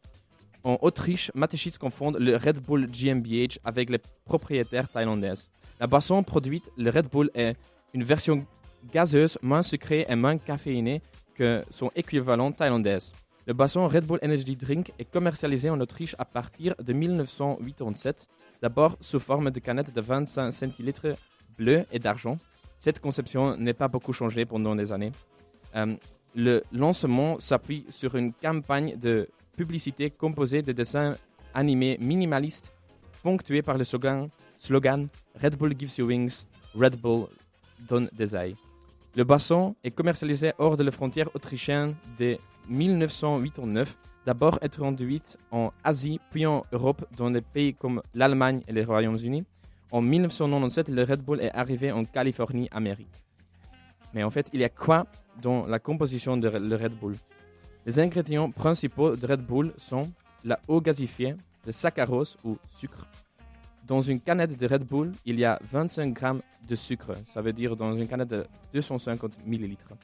En 0.63 0.77
Autriche, 0.81 1.31
Mateschitz 1.33 1.77
confond 1.77 2.11
le 2.11 2.35
Red 2.35 2.59
Bull 2.59 2.87
GmbH 2.87 3.57
avec 3.63 3.89
les 3.89 3.99
propriétaires 4.25 4.89
thaïlandais. 4.89 5.35
La 5.79 5.87
boisson 5.87 6.21
produite, 6.21 6.69
le 6.77 6.91
Red 6.91 7.09
Bull, 7.09 7.31
est 7.33 7.55
une 7.93 8.03
version 8.03 8.45
gazeuse, 8.93 9.37
moins 9.41 9.63
sucrée 9.63 10.05
et 10.07 10.15
moins 10.15 10.37
caféinée 10.37 11.01
que 11.33 11.63
son 11.71 11.89
équivalent 11.95 12.51
thaïlandais. 12.51 12.99
La 13.47 13.53
boisson 13.53 13.87
Red 13.87 14.05
Bull 14.05 14.19
Energy 14.23 14.55
Drink 14.55 14.91
est 14.99 15.05
commercialisée 15.05 15.69
en 15.69 15.79
Autriche 15.79 16.15
à 16.19 16.25
partir 16.25 16.75
de 16.81 16.93
1987, 16.93 18.27
d'abord 18.61 18.97
sous 19.01 19.19
forme 19.19 19.49
de 19.49 19.59
canettes 19.59 19.93
de 19.93 20.01
25 20.01 20.51
centilitres 20.51 21.15
bleues 21.57 21.85
et 21.91 21.99
d'argent. 21.99 22.37
Cette 22.77 22.99
conception 22.99 23.57
n'est 23.57 23.73
pas 23.73 23.87
beaucoup 23.87 24.13
changée 24.13 24.45
pendant 24.45 24.75
des 24.75 24.91
années. 24.91 25.11
Euh, 25.75 25.95
le 26.35 26.63
lancement 26.71 27.39
s'appuie 27.39 27.85
sur 27.89 28.15
une 28.15 28.33
campagne 28.33 28.97
de 28.97 29.27
publicité 29.57 30.09
composée 30.09 30.61
de 30.61 30.71
dessins 30.71 31.15
animés 31.53 31.97
minimalistes 31.99 32.71
ponctués 33.23 33.61
par 33.61 33.77
le 33.77 33.83
slogan, 33.83 34.29
Red 35.41 35.57
Bull 35.57 35.73
gives 35.77 35.97
you 35.97 36.05
wings, 36.05 36.45
Red 36.75 36.97
Bull 36.97 37.27
donne 37.87 38.09
des 38.13 38.35
ailes. 38.35 38.55
Le 39.15 39.23
boisson 39.23 39.75
est 39.83 39.91
commercialisé 39.91 40.53
hors 40.57 40.77
de 40.77 40.83
la 40.83 40.91
frontière 40.91 41.29
autrichienne 41.35 41.95
dès 42.17 42.37
1989, 42.69 43.97
d'abord 44.25 44.59
introduite 44.61 45.37
en 45.51 45.71
Asie 45.83 46.19
puis 46.31 46.45
en 46.45 46.63
Europe 46.71 47.05
dans 47.17 47.31
des 47.31 47.41
pays 47.41 47.73
comme 47.73 48.01
l'Allemagne 48.13 48.61
et 48.67 48.73
les 48.73 48.83
Royaumes-Unis. 48.83 49.45
En 49.91 50.01
1997, 50.01 50.89
le 50.89 51.03
Red 51.03 51.23
Bull 51.23 51.41
est 51.41 51.51
arrivé 51.51 51.91
en 51.91 52.03
Californie, 52.05 52.69
Amérique. 52.71 53.09
Mais 54.13 54.23
en 54.23 54.29
fait, 54.29 54.49
il 54.53 54.59
y 54.59 54.63
a 54.63 54.69
quoi 54.69 55.07
dans 55.41 55.65
la 55.65 55.79
composition 55.79 56.37
de 56.37 56.47
le 56.47 56.75
Red 56.75 56.93
Bull? 56.93 57.15
Les 57.85 57.99
ingrédients 57.99 58.51
principaux 58.51 59.15
de 59.15 59.25
Red 59.25 59.41
Bull 59.41 59.73
sont 59.77 60.11
la 60.45 60.59
eau 60.67 60.79
gasifiée, 60.79 61.35
le 61.65 61.71
saccharose 61.71 62.37
ou 62.43 62.57
sucre. 62.67 63.07
Dans 63.87 64.01
une 64.01 64.19
canette 64.19 64.59
de 64.59 64.67
Red 64.67 64.85
Bull, 64.85 65.11
il 65.25 65.39
y 65.39 65.45
a 65.45 65.59
25 65.71 66.13
grammes 66.13 66.41
de 66.67 66.75
sucre. 66.75 67.15
Ça 67.25 67.41
veut 67.41 67.53
dire 67.53 67.75
dans 67.75 67.95
une 67.95 68.07
canette 68.07 68.29
de 68.29 68.45
250 68.73 69.47
millilitres. 69.47 69.95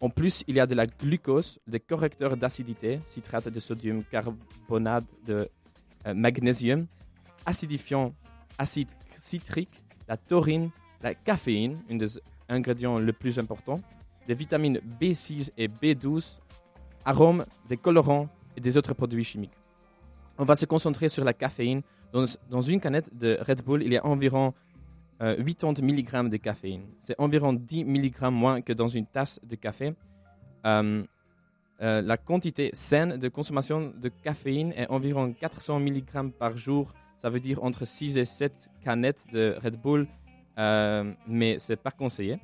En 0.00 0.10
plus, 0.10 0.44
il 0.46 0.56
y 0.56 0.60
a 0.60 0.66
de 0.66 0.74
la 0.74 0.86
glucose, 0.86 1.58
des 1.66 1.80
correcteurs 1.80 2.36
d'acidité, 2.36 2.98
citrate 3.04 3.48
de 3.48 3.60
sodium, 3.60 4.04
carbonate 4.04 5.04
de 5.24 5.48
euh, 6.06 6.14
magnésium, 6.14 6.86
acidifiant, 7.46 8.14
acide 8.58 8.90
citrique, 9.16 9.82
la 10.06 10.16
taurine, 10.16 10.70
la 11.02 11.14
caféine, 11.14 11.76
un 11.90 11.96
des 11.96 12.20
ingrédients 12.48 12.98
les 12.98 13.12
plus 13.12 13.38
importants, 13.38 13.80
des 14.26 14.34
vitamines 14.34 14.80
B6 15.00 15.50
et 15.56 15.68
B12, 15.68 16.40
arômes, 17.04 17.46
des 17.68 17.78
colorants 17.78 18.28
et 18.56 18.60
des 18.60 18.76
autres 18.76 18.92
produits 18.92 19.24
chimiques. 19.24 19.56
On 20.38 20.44
va 20.44 20.56
se 20.56 20.66
concentrer 20.66 21.08
sur 21.08 21.24
la 21.24 21.32
caféine. 21.32 21.82
Dans, 22.12 22.24
dans 22.50 22.60
une 22.60 22.80
canette 22.80 23.16
de 23.16 23.38
Red 23.40 23.62
Bull, 23.64 23.82
il 23.82 23.92
y 23.92 23.96
a 23.96 24.04
environ 24.04 24.52
euh, 25.22 25.42
80 25.42 25.82
mg 25.82 26.28
de 26.28 26.36
caféine. 26.36 26.82
C'est 26.98 27.14
environ 27.18 27.52
10 27.52 27.84
mg 27.84 28.30
moins 28.30 28.60
que 28.60 28.72
dans 28.72 28.88
une 28.88 29.06
tasse 29.06 29.40
de 29.42 29.56
café. 29.56 29.94
Euh, 30.66 31.04
euh, 31.82 32.00
la 32.00 32.16
quantité 32.16 32.70
saine 32.72 33.18
de 33.18 33.28
consommation 33.28 33.92
de 33.94 34.08
caféine 34.08 34.72
est 34.72 34.88
environ 34.88 35.32
400 35.32 35.80
mg 35.80 36.30
par 36.38 36.56
jour. 36.56 36.94
Ça 37.18 37.30
veut 37.30 37.40
dire 37.40 37.62
entre 37.62 37.84
6 37.84 38.18
et 38.18 38.24
7 38.24 38.70
canettes 38.82 39.26
de 39.32 39.56
Red 39.62 39.80
Bull, 39.80 40.06
euh, 40.58 41.12
mais 41.26 41.58
c'est 41.58 41.76
pas 41.76 41.90
conseillé. 41.90 42.38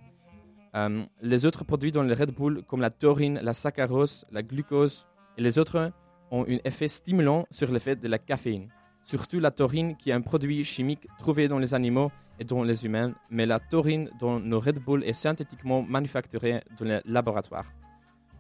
Les 1.21 1.45
autres 1.45 1.65
produits 1.65 1.93
dans 1.93 2.03
le 2.03 2.15
Red 2.15 2.33
Bull, 2.33 2.63
comme 2.67 2.81
la 2.81 2.89
taurine, 2.89 3.39
la 3.43 3.53
saccharose, 3.53 4.25
la 4.33 4.43
glucose 4.43 5.07
et 5.37 5.43
les 5.43 5.59
autres, 5.59 5.93
ont 6.31 6.45
un 6.49 6.59
effet 6.65 6.89
stimulant 6.89 7.47
sur 7.51 7.71
l'effet 7.71 7.95
de 7.95 8.09
la 8.09 8.19
caféine. 8.19 8.69
Surtout 9.05 9.39
la 9.39 9.51
taurine, 9.51 9.97
qui 9.97 10.09
est 10.09 10.15
un 10.15 10.23
produit 10.23 10.65
chimique 10.65 11.07
trouvé 11.19 11.47
dans 11.47 11.59
les 11.59 11.75
animaux 11.75 12.11
et 12.39 12.45
dans 12.45 12.63
les 12.63 12.85
humains, 12.85 13.15
mais 13.31 13.47
la 13.47 13.61
taurine 13.61 14.11
dans 14.19 14.41
nos 14.41 14.61
Red 14.61 14.81
Bull 14.81 15.05
est 15.05 15.13
synthétiquement 15.13 15.83
manufacturée 15.83 16.63
dans 16.79 16.85
les 16.85 17.01
laboratoires. 17.05 17.67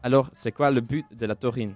Alors, 0.02 0.30
c'est 0.32 0.52
quoi 0.52 0.70
le 0.70 0.80
but 0.80 1.06
de 1.16 1.26
la 1.26 1.34
taurine? 1.34 1.74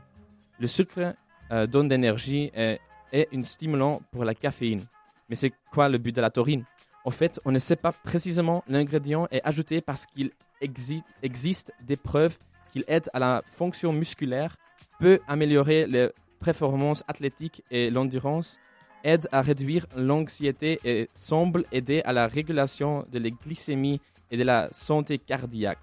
Le 0.59 0.67
sucre 0.67 1.15
euh, 1.53 1.67
donne 1.67 1.89
d'énergie 1.89 2.51
et 2.55 2.79
est 3.13 3.29
un 3.33 3.43
stimulant 3.43 4.01
pour 4.11 4.25
la 4.25 4.35
caféine. 4.35 4.85
Mais 5.29 5.37
c'est 5.37 5.53
quoi 5.73 5.89
le 5.89 5.99
but 5.99 6.15
de 6.15 6.21
la 6.21 6.31
taurine? 6.31 6.65
En 7.05 7.11
fait, 7.11 7.41
on 7.45 7.53
ne 7.53 7.59
sait 7.59 7.77
pas 7.77 7.93
précisément 7.93 8.65
l'ingrédient 8.67 9.29
est 9.31 9.43
ajouté 9.45 9.81
parce 9.81 10.07
qu'il 10.07 10.31
exi- 10.61 11.05
existe 11.23 11.73
des 11.83 11.97
preuves 11.97 12.37
qu'il 12.73 12.85
aide 12.89 13.09
à 13.13 13.21
la 13.21 13.43
fonction 13.47 13.93
musculaire, 13.93 14.57
peut 14.99 15.21
améliorer 15.29 15.87
les 15.87 16.11
performances 16.41 17.05
athlétiques 17.07 17.63
et 17.71 17.91
l'endurance, 17.91 18.59
aide 19.07 19.29
à 19.33 19.41
réduire 19.41 19.87
l'anxiété 19.97 20.81
et 20.85 21.09
semble 21.15 21.65
aider 21.73 22.03
à 22.05 22.13
la 22.13 22.27
régulation 22.27 23.07
de 23.13 23.19
la 23.19 23.31
glycémie 23.31 24.01
et 24.31 24.37
de 24.37 24.43
la 24.43 24.69
santé 24.73 25.19
cardiaque. 25.19 25.79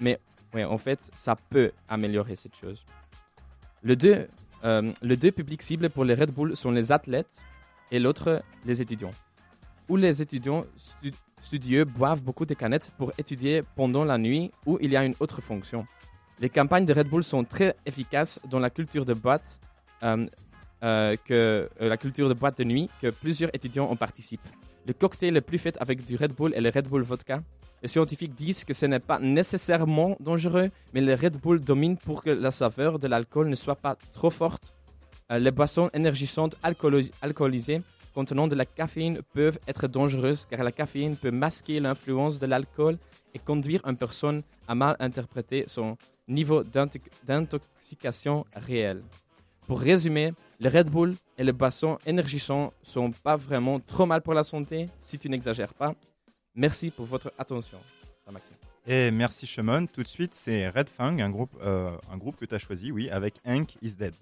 Mais 0.00 0.20
ouais, 0.54 0.64
en 0.64 0.78
fait, 0.78 1.00
ça 1.16 1.34
peut 1.34 1.72
améliorer 1.88 2.36
cette 2.36 2.54
chose. 2.54 2.84
Le 3.82 3.96
deux, 3.96 4.28
euh, 4.64 4.92
les 5.02 5.16
deux 5.16 5.32
publics 5.32 5.62
cibles 5.62 5.88
pour 5.90 6.04
les 6.04 6.14
Red 6.14 6.32
Bull 6.32 6.54
sont 6.56 6.70
les 6.70 6.92
athlètes 6.92 7.34
et 7.90 7.98
l'autre 7.98 8.42
les 8.66 8.82
étudiants. 8.82 9.12
Où 9.88 9.96
les 9.96 10.20
étudiants 10.20 10.66
stu- 10.76 11.14
studieux 11.42 11.84
boivent 11.84 12.22
beaucoup 12.22 12.44
de 12.44 12.54
canettes 12.54 12.92
pour 12.98 13.12
étudier 13.16 13.62
pendant 13.74 14.04
la 14.04 14.18
nuit 14.18 14.50
ou 14.66 14.76
il 14.80 14.90
y 14.90 14.96
a 14.96 15.04
une 15.04 15.14
autre 15.20 15.40
fonction. 15.40 15.86
Les 16.40 16.50
campagnes 16.50 16.84
de 16.84 16.92
Red 16.92 17.08
Bull 17.08 17.24
sont 17.24 17.44
très 17.44 17.74
efficaces 17.86 18.38
dans 18.50 18.58
la 18.60 18.70
culture 18.70 19.04
de 19.06 19.14
boîte, 19.14 19.58
euh, 20.02 20.26
euh, 20.82 21.16
que, 21.24 21.68
euh, 21.80 21.88
la 21.88 21.96
culture 21.96 22.28
de 22.28 22.34
boîte 22.34 22.58
de 22.58 22.64
nuit 22.64 22.88
que 23.02 23.08
plusieurs 23.10 23.54
étudiants 23.54 23.86
en 23.86 23.96
participent. 23.96 24.48
Le 24.86 24.92
cocktail 24.92 25.34
le 25.34 25.40
plus 25.40 25.58
fait 25.58 25.76
avec 25.80 26.04
du 26.04 26.16
Red 26.16 26.32
Bull 26.34 26.54
est 26.54 26.60
le 26.60 26.70
Red 26.70 26.88
Bull 26.88 27.02
Vodka. 27.02 27.40
Les 27.82 27.88
scientifiques 27.88 28.34
disent 28.34 28.64
que 28.64 28.72
ce 28.72 28.86
n'est 28.86 28.98
pas 28.98 29.18
nécessairement 29.18 30.16
dangereux, 30.20 30.70
mais 30.94 31.00
le 31.00 31.14
Red 31.14 31.40
Bull 31.40 31.60
domine 31.60 31.96
pour 31.96 32.22
que 32.22 32.30
la 32.30 32.50
saveur 32.50 32.98
de 32.98 33.06
l'alcool 33.06 33.48
ne 33.48 33.54
soit 33.54 33.76
pas 33.76 33.96
trop 34.12 34.30
forte. 34.30 34.74
Euh, 35.30 35.38
les 35.38 35.50
boissons 35.50 35.90
énergisantes 35.92 36.56
alcoolisées 37.22 37.82
contenant 38.14 38.48
de 38.48 38.56
la 38.56 38.64
caféine 38.64 39.20
peuvent 39.32 39.58
être 39.68 39.86
dangereuses 39.86 40.46
car 40.46 40.64
la 40.64 40.72
caféine 40.72 41.16
peut 41.16 41.30
masquer 41.30 41.78
l'influence 41.78 42.38
de 42.38 42.46
l'alcool 42.46 42.96
et 43.34 43.38
conduire 43.38 43.80
une 43.86 43.96
personne 43.96 44.42
à 44.66 44.74
mal 44.74 44.96
interpréter 44.98 45.64
son 45.68 45.96
niveau 46.26 46.64
d'intox- 46.64 47.10
d'intoxication 47.24 48.44
réel. 48.56 49.02
Pour 49.68 49.80
résumer, 49.80 50.32
le 50.60 50.70
Red 50.70 50.88
Bull 50.88 51.14
et 51.36 51.44
les 51.44 51.52
boissons 51.52 51.98
énergisantes 52.06 52.72
sont 52.82 53.10
pas 53.10 53.36
vraiment 53.36 53.78
trop 53.78 54.06
mal 54.06 54.22
pour 54.22 54.32
la 54.32 54.42
santé 54.42 54.88
si 55.02 55.18
tu 55.18 55.28
n'exagères 55.28 55.74
pas. 55.74 55.94
Merci 56.54 56.90
pour 56.90 57.04
votre 57.04 57.30
attention. 57.38 57.76
Et 58.86 59.10
merci 59.10 59.46
Shimon. 59.46 59.86
Tout 59.86 60.02
de 60.02 60.08
suite, 60.08 60.34
c'est 60.34 60.70
Red 60.70 60.88
Fang, 60.88 61.18
un 61.18 61.28
groupe, 61.28 61.54
euh, 61.62 61.90
un 62.10 62.16
groupe 62.16 62.36
que 62.36 62.46
tu 62.46 62.54
as 62.54 62.58
choisi, 62.58 62.90
oui, 62.90 63.10
avec 63.10 63.34
Hank 63.46 63.76
is 63.82 63.96
Dead. 63.96 64.14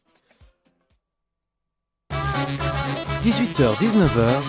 18h, 3.23 3.77
19h. 3.77 4.43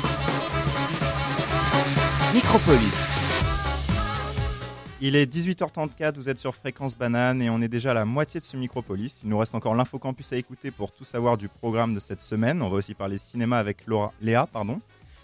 Micropolis. 2.33 3.16
Il 4.99 5.15
est 5.15 5.31
18h34, 5.31 6.15
vous 6.15 6.27
êtes 6.27 6.39
sur 6.39 6.55
Fréquence 6.55 6.97
Banane 6.97 7.39
et 7.43 7.51
on 7.51 7.61
est 7.61 7.67
déjà 7.67 7.91
à 7.91 7.93
la 7.93 8.03
moitié 8.03 8.39
de 8.39 8.45
ce 8.45 8.57
Micropolis. 8.57 9.21
Il 9.23 9.29
nous 9.29 9.37
reste 9.37 9.53
encore 9.53 9.75
l'infocampus 9.75 10.33
à 10.33 10.37
écouter 10.37 10.71
pour 10.71 10.91
tout 10.91 11.05
savoir 11.05 11.37
du 11.37 11.49
programme 11.49 11.93
de 11.93 11.99
cette 11.99 12.21
semaine. 12.21 12.63
On 12.63 12.69
va 12.69 12.77
aussi 12.77 12.95
parler 12.95 13.19
cinéma 13.19 13.59
avec 13.59 13.85
Laura, 13.85 14.11
Léa 14.21 14.49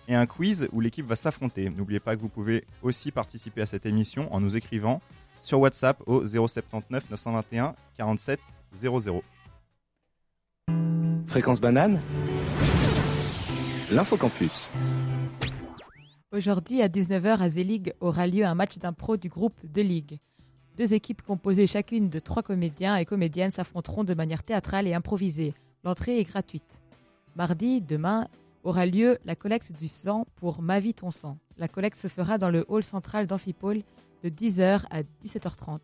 et 0.07 0.13
un 0.13 0.27
quiz 0.27 0.67
où 0.73 0.79
l'équipe 0.79 1.07
va 1.07 1.15
s'affronter. 1.15 1.71
N'oubliez 1.71 1.99
pas 1.99 2.15
que 2.15 2.21
vous 2.21 2.29
pouvez 2.29 2.65
aussi 2.83 3.09
participer 3.11 3.61
à 3.61 3.65
cette 3.65 3.87
émission 3.87 4.31
en 4.31 4.39
nous 4.39 4.55
écrivant 4.55 5.01
sur 5.41 5.59
WhatsApp 5.59 5.97
au 6.05 6.23
079 6.23 7.09
921 7.09 7.73
47 7.97 8.39
00. 8.75 9.23
Fréquence 11.25 11.59
banane 11.59 11.99
L'infocampus. 13.89 14.69
Aujourd'hui, 16.33 16.81
à 16.81 16.87
19h, 16.87 17.41
à 17.41 17.47
Zelig 17.47 17.93
aura 17.99 18.25
lieu 18.25 18.43
un 18.43 18.55
match 18.55 18.79
d'impro 18.79 19.17
du 19.17 19.29
groupe 19.29 19.53
De 19.71 19.83
Ligue. 19.83 20.17
Deux 20.77 20.95
équipes 20.95 21.21
composées 21.21 21.67
chacune 21.67 22.09
de 22.09 22.17
trois 22.17 22.41
comédiens 22.41 22.95
et 22.95 23.05
comédiennes 23.05 23.51
s'affronteront 23.51 24.03
de 24.03 24.15
manière 24.15 24.41
théâtrale 24.41 24.87
et 24.87 24.95
improvisée. 24.95 25.53
L'entrée 25.83 26.19
est 26.19 26.23
gratuite. 26.23 26.81
Mardi, 27.35 27.81
demain, 27.81 28.27
aura 28.63 28.87
lieu 28.87 29.19
la 29.25 29.35
collecte 29.35 29.73
du 29.73 29.87
sang 29.87 30.25
pour 30.35 30.63
Ma 30.63 30.79
vie, 30.79 30.95
ton 30.95 31.11
sang. 31.11 31.37
La 31.59 31.67
collecte 31.67 31.97
se 31.97 32.07
fera 32.07 32.39
dans 32.39 32.49
le 32.49 32.65
hall 32.67 32.83
central 32.83 33.27
d'Amphipole 33.27 33.83
de 34.23 34.29
10h 34.29 34.85
à 34.89 35.03
17h30. 35.23 35.81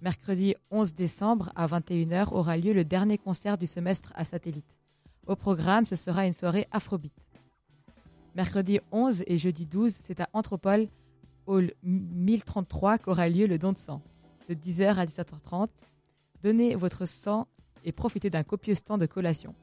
Mercredi 0.00 0.54
11 0.70 0.94
décembre 0.94 1.50
à 1.56 1.66
21h 1.66 2.28
aura 2.30 2.56
lieu 2.56 2.72
le 2.72 2.84
dernier 2.84 3.18
concert 3.18 3.58
du 3.58 3.66
semestre 3.66 4.12
à 4.14 4.24
Satellite. 4.24 4.78
Au 5.26 5.34
programme, 5.34 5.86
ce 5.86 5.96
sera 5.96 6.24
une 6.24 6.34
soirée 6.34 6.68
afrobeat. 6.70 7.12
Mercredi 8.34 8.80
11 8.92 9.24
et 9.26 9.36
jeudi 9.36 9.66
12, 9.66 9.94
c'est 10.02 10.20
à 10.20 10.28
Anthropole, 10.32 10.88
hall 11.46 11.72
1033, 11.82 12.96
qu'aura 12.96 13.28
lieu 13.28 13.46
le 13.46 13.58
don 13.58 13.72
de 13.72 13.76
sang. 13.76 14.00
De 14.48 14.54
10h 14.54 14.96
à 14.96 15.04
17h30, 15.04 15.68
donnez 16.42 16.74
votre 16.74 17.04
sang 17.04 17.46
et 17.84 17.92
profitez 17.92 18.30
d'un 18.30 18.42
copieux 18.42 18.74
stand 18.74 19.02
de 19.02 19.06
collation. 19.06 19.54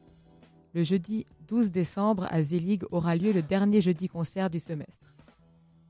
Le 0.75 0.83
jeudi 0.83 1.25
12 1.47 1.71
décembre 1.71 2.27
à 2.29 2.43
Zelig 2.43 2.83
aura 2.91 3.15
lieu 3.15 3.31
le 3.31 3.41
dernier 3.41 3.81
jeudi 3.81 4.07
concert 4.07 4.51
du 4.51 4.59
semestre. 4.59 5.15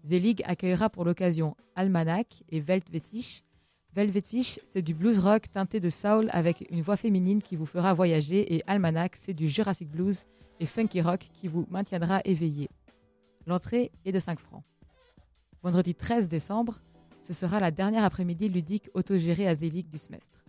Zelig 0.05 0.41
accueillera 0.45 0.89
pour 0.89 1.03
l'occasion 1.03 1.57
Almanac 1.75 2.43
et 2.49 2.61
Weltwetisch. 2.61 3.43
Weltwetisch, 3.93 4.61
c'est 4.71 4.81
du 4.81 4.93
blues 4.93 5.19
rock 5.19 5.51
teinté 5.51 5.81
de 5.81 5.89
soul 5.89 6.29
avec 6.31 6.65
une 6.69 6.81
voix 6.81 6.95
féminine 6.95 7.41
qui 7.41 7.57
vous 7.57 7.65
fera 7.65 7.93
voyager 7.93 8.55
et 8.55 8.63
Almanac, 8.67 9.17
c'est 9.17 9.33
du 9.33 9.49
Jurassic 9.49 9.89
blues 9.89 10.23
et 10.59 10.65
funky 10.65 11.01
rock 11.01 11.29
qui 11.33 11.47
vous 11.47 11.65
maintiendra 11.69 12.21
éveillé. 12.25 12.69
L'entrée 13.47 13.91
est 14.05 14.11
de 14.11 14.19
5 14.19 14.39
francs. 14.39 14.63
Vendredi 15.63 15.95
13 15.95 16.27
décembre, 16.27 16.79
ce 17.21 17.33
sera 17.33 17.59
la 17.59 17.71
dernière 17.71 18.03
après-midi 18.03 18.49
ludique 18.49 18.89
autogérée 18.93 19.47
à 19.47 19.55
Zelig 19.55 19.89
du 19.89 19.97
semestre. 19.97 20.45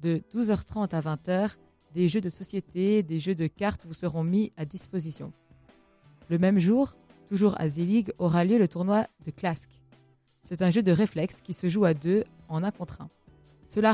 De 0.00 0.22
12h30 0.32 0.94
à 0.94 1.00
20h, 1.00 1.56
des 1.94 2.08
jeux 2.08 2.20
de 2.20 2.28
société, 2.28 3.02
des 3.02 3.18
jeux 3.18 3.34
de 3.34 3.46
cartes 3.46 3.86
vous 3.86 3.94
seront 3.94 4.24
mis 4.24 4.52
à 4.56 4.64
disposition. 4.64 5.32
Le 6.28 6.38
même 6.38 6.58
jour, 6.58 6.94
toujours 7.26 7.54
à 7.60 7.68
Zelig, 7.68 8.12
aura 8.18 8.44
lieu 8.44 8.58
le 8.58 8.68
tournoi 8.68 9.06
de 9.24 9.30
Clask. 9.30 9.68
C'est 10.44 10.62
un 10.62 10.70
jeu 10.70 10.82
de 10.82 10.92
réflexe 10.92 11.40
qui 11.40 11.52
se 11.52 11.68
joue 11.68 11.84
à 11.84 11.94
deux 11.94 12.24
en 12.48 12.62
un 12.62 12.70
contre 12.70 13.00
un. 13.00 13.08
Cela 13.66 13.92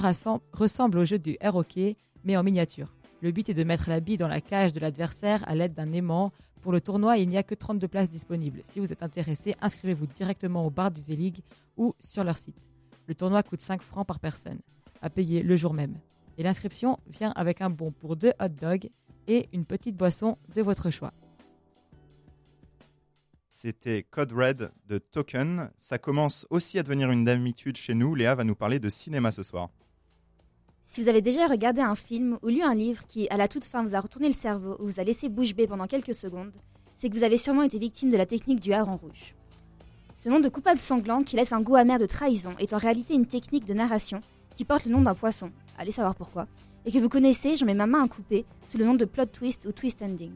ressemble 0.53 0.99
au 0.99 1.05
jeu 1.05 1.18
du 1.18 1.37
air 1.40 1.57
hockey, 1.57 1.97
mais 2.23 2.37
en 2.37 2.42
miniature. 2.42 2.94
Le 3.24 3.32
but 3.32 3.48
est 3.48 3.54
de 3.54 3.64
mettre 3.64 3.88
la 3.88 4.00
bille 4.00 4.18
dans 4.18 4.28
la 4.28 4.42
cage 4.42 4.74
de 4.74 4.80
l'adversaire 4.80 5.42
à 5.48 5.54
l'aide 5.54 5.72
d'un 5.72 5.94
aimant. 5.94 6.30
Pour 6.60 6.72
le 6.72 6.82
tournoi, 6.82 7.16
il 7.16 7.26
n'y 7.26 7.38
a 7.38 7.42
que 7.42 7.54
32 7.54 7.88
places 7.88 8.10
disponibles. 8.10 8.60
Si 8.64 8.80
vous 8.80 8.92
êtes 8.92 9.02
intéressé, 9.02 9.54
inscrivez-vous 9.62 10.08
directement 10.08 10.66
au 10.66 10.68
bar 10.68 10.90
du 10.90 11.00
Zelig 11.00 11.40
ou 11.78 11.94
sur 12.00 12.22
leur 12.22 12.37
site. 12.37 12.68
Le 13.06 13.14
tournoi 13.14 13.42
coûte 13.42 13.62
5 13.62 13.80
francs 13.80 14.06
par 14.06 14.20
personne, 14.20 14.58
à 15.00 15.08
payer 15.08 15.42
le 15.42 15.56
jour 15.56 15.72
même. 15.72 15.94
Et 16.37 16.42
l'inscription 16.42 16.98
vient 17.08 17.32
avec 17.34 17.62
un 17.62 17.70
bon 17.70 17.92
pour 17.92 18.16
deux 18.16 18.34
hot 18.40 18.48
dogs 18.48 18.90
et 19.26 19.48
une 19.54 19.64
petite 19.64 19.96
boisson 19.96 20.37
de 20.54 20.60
votre 20.60 20.90
choix. 20.90 21.14
C'était 23.48 24.02
Code 24.02 24.32
Red 24.32 24.70
de 24.87 24.98
Token. 24.98 25.70
Ça 25.78 25.96
commence 25.96 26.46
aussi 26.50 26.78
à 26.78 26.82
devenir 26.82 27.10
une 27.10 27.26
habitude 27.26 27.78
chez 27.78 27.94
nous. 27.94 28.14
Léa 28.14 28.34
va 28.34 28.44
nous 28.44 28.54
parler 28.54 28.80
de 28.80 28.90
cinéma 28.90 29.32
ce 29.32 29.42
soir. 29.42 29.70
Si 30.85 31.03
vous 31.03 31.09
avez 31.09 31.23
déjà 31.23 31.47
regardé 31.47 31.81
un 31.81 31.94
film 31.94 32.38
ou 32.42 32.49
lu 32.49 32.62
un 32.62 32.75
livre 32.75 33.05
qui, 33.07 33.29
à 33.29 33.37
la 33.37 33.49
toute 33.49 33.64
fin, 33.64 33.83
vous 33.83 33.94
a 33.94 34.01
retourné 34.01 34.29
le 34.29 34.35
cerveau 34.35 34.77
ou 34.79 34.87
vous 34.87 35.01
a 35.01 35.05
laissé 35.05 35.29
bouche 35.29 35.55
bée 35.55 35.66
pendant 35.66 35.87
quelques 35.87 36.14
secondes, 36.14 36.53
c'est 36.94 37.09
que 37.09 37.16
vous 37.16 37.25
avez 37.25 37.38
sûrement 37.38 37.62
été 37.62 37.79
victime 37.79 38.11
de 38.11 38.16
la 38.16 38.27
technique 38.27 38.61
du 38.61 38.73
hareng 38.73 38.97
rouge. 38.97 39.35
Ce 40.16 40.29
nom 40.29 40.40
de 40.40 40.49
coupable 40.49 40.81
sanglant 40.81 41.23
qui 41.23 41.37
laisse 41.37 41.53
un 41.53 41.61
goût 41.61 41.75
amer 41.75 41.99
de 41.99 42.07
trahison 42.07 42.55
est 42.59 42.73
en 42.75 42.79
réalité 42.79 43.14
une 43.14 43.27
technique 43.27 43.64
de 43.64 43.75
narration 43.75 44.20
qui 44.57 44.64
porte 44.64 44.85
le 44.85 44.92
nom 44.92 45.03
d'un 45.03 45.14
poisson, 45.14 45.51
allez 45.79 45.90
savoir 45.90 46.14
pourquoi, 46.14 46.47
et 46.85 46.92
que 46.92 46.99
vous 46.99 47.09
connaissez, 47.09 47.57
j'en 47.57 47.66
mets 47.66 47.75
ma 47.75 47.87
main 47.87 48.05
à 48.05 48.09
couper, 48.09 48.44
sous 48.70 48.79
le 48.79 48.85
nom 48.85 48.94
de 48.94 49.05
plot 49.05 49.27
twist 49.27 49.66
ou 49.66 49.73
twist 49.73 50.01
ending. 50.03 50.33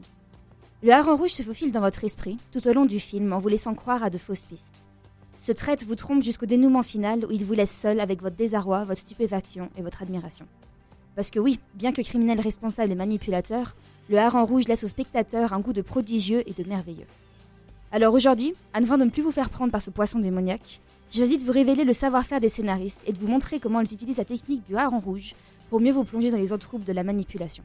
Le 0.81 0.91
hareng 0.91 1.17
rouge 1.17 1.31
se 1.31 1.43
faufile 1.43 1.71
dans 1.71 1.79
votre 1.79 2.03
esprit 2.03 2.37
tout 2.51 2.67
au 2.67 2.73
long 2.73 2.85
du 2.85 2.99
film 2.99 3.33
en 3.33 3.39
vous 3.39 3.49
laissant 3.49 3.75
croire 3.75 4.03
à 4.03 4.09
de 4.09 4.17
fausses 4.17 4.45
pistes. 4.45 4.73
Ce 5.39 5.53
traite 5.53 5.85
vous 5.85 5.95
trompe 5.95 6.21
jusqu'au 6.21 6.45
dénouement 6.45 6.83
final 6.83 7.23
où 7.25 7.31
il 7.31 7.45
vous 7.45 7.53
laisse 7.53 7.71
seul 7.71 8.01
avec 8.01 8.21
votre 8.21 8.35
désarroi, 8.35 8.83
votre 8.83 8.99
stupéfaction 8.99 9.69
et 9.77 9.81
votre 9.81 10.01
admiration. 10.01 10.45
Parce 11.15 11.31
que 11.31 11.39
oui, 11.39 11.61
bien 11.75 11.93
que 11.93 12.01
criminel 12.01 12.41
responsable 12.41 12.91
et 12.91 12.95
manipulateur, 12.95 13.77
le 14.09 14.17
hareng 14.17 14.43
rouge 14.43 14.67
laisse 14.67 14.83
au 14.83 14.89
spectateur 14.89 15.53
un 15.53 15.61
goût 15.61 15.71
de 15.71 15.81
prodigieux 15.81 16.43
et 16.45 16.51
de 16.51 16.67
merveilleux. 16.67 17.07
Alors 17.93 18.13
aujourd'hui, 18.13 18.53
afin 18.73 18.97
de 18.97 19.05
ne 19.05 19.09
plus 19.09 19.21
vous 19.21 19.31
faire 19.31 19.49
prendre 19.49 19.71
par 19.71 19.81
ce 19.81 19.91
poisson 19.91 20.19
démoniaque, 20.19 20.81
j'ai 21.09 21.19
choisi 21.19 21.37
de 21.37 21.43
vous 21.45 21.53
révéler 21.53 21.85
le 21.85 21.93
savoir-faire 21.93 22.41
des 22.41 22.49
scénaristes 22.49 23.01
et 23.05 23.13
de 23.13 23.17
vous 23.17 23.29
montrer 23.29 23.61
comment 23.61 23.79
ils 23.79 23.93
utilisent 23.93 24.17
la 24.17 24.25
technique 24.25 24.67
du 24.67 24.75
hareng 24.75 24.99
rouge 24.99 25.35
pour 25.69 25.79
mieux 25.79 25.93
vous 25.93 26.03
plonger 26.03 26.31
dans 26.31 26.37
les 26.37 26.51
autres 26.51 26.67
troupes 26.67 26.83
de 26.83 26.93
la 26.93 27.03
manipulation. 27.03 27.63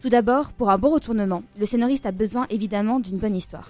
Tout 0.00 0.08
d'abord, 0.08 0.52
pour 0.52 0.70
un 0.70 0.78
bon 0.78 0.92
retournement, 0.92 1.42
le 1.58 1.66
scénariste 1.66 2.06
a 2.06 2.10
besoin 2.10 2.46
évidemment 2.48 3.00
d'une 3.00 3.18
bonne 3.18 3.36
histoire. 3.36 3.68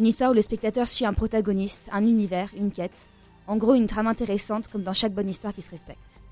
Une 0.00 0.06
histoire 0.06 0.30
où 0.30 0.34
le 0.34 0.40
spectateur 0.40 0.88
suit 0.88 1.04
un 1.04 1.12
protagoniste, 1.12 1.90
un 1.92 2.06
univers, 2.06 2.48
une 2.56 2.70
quête, 2.70 3.10
en 3.46 3.58
gros 3.58 3.74
une 3.74 3.86
trame 3.86 4.06
intéressante 4.06 4.66
comme 4.66 4.82
dans 4.82 4.94
chaque 4.94 5.12
bonne 5.12 5.28
histoire 5.28 5.52
qui 5.52 5.60
se 5.60 5.68
respecte. 5.68 6.22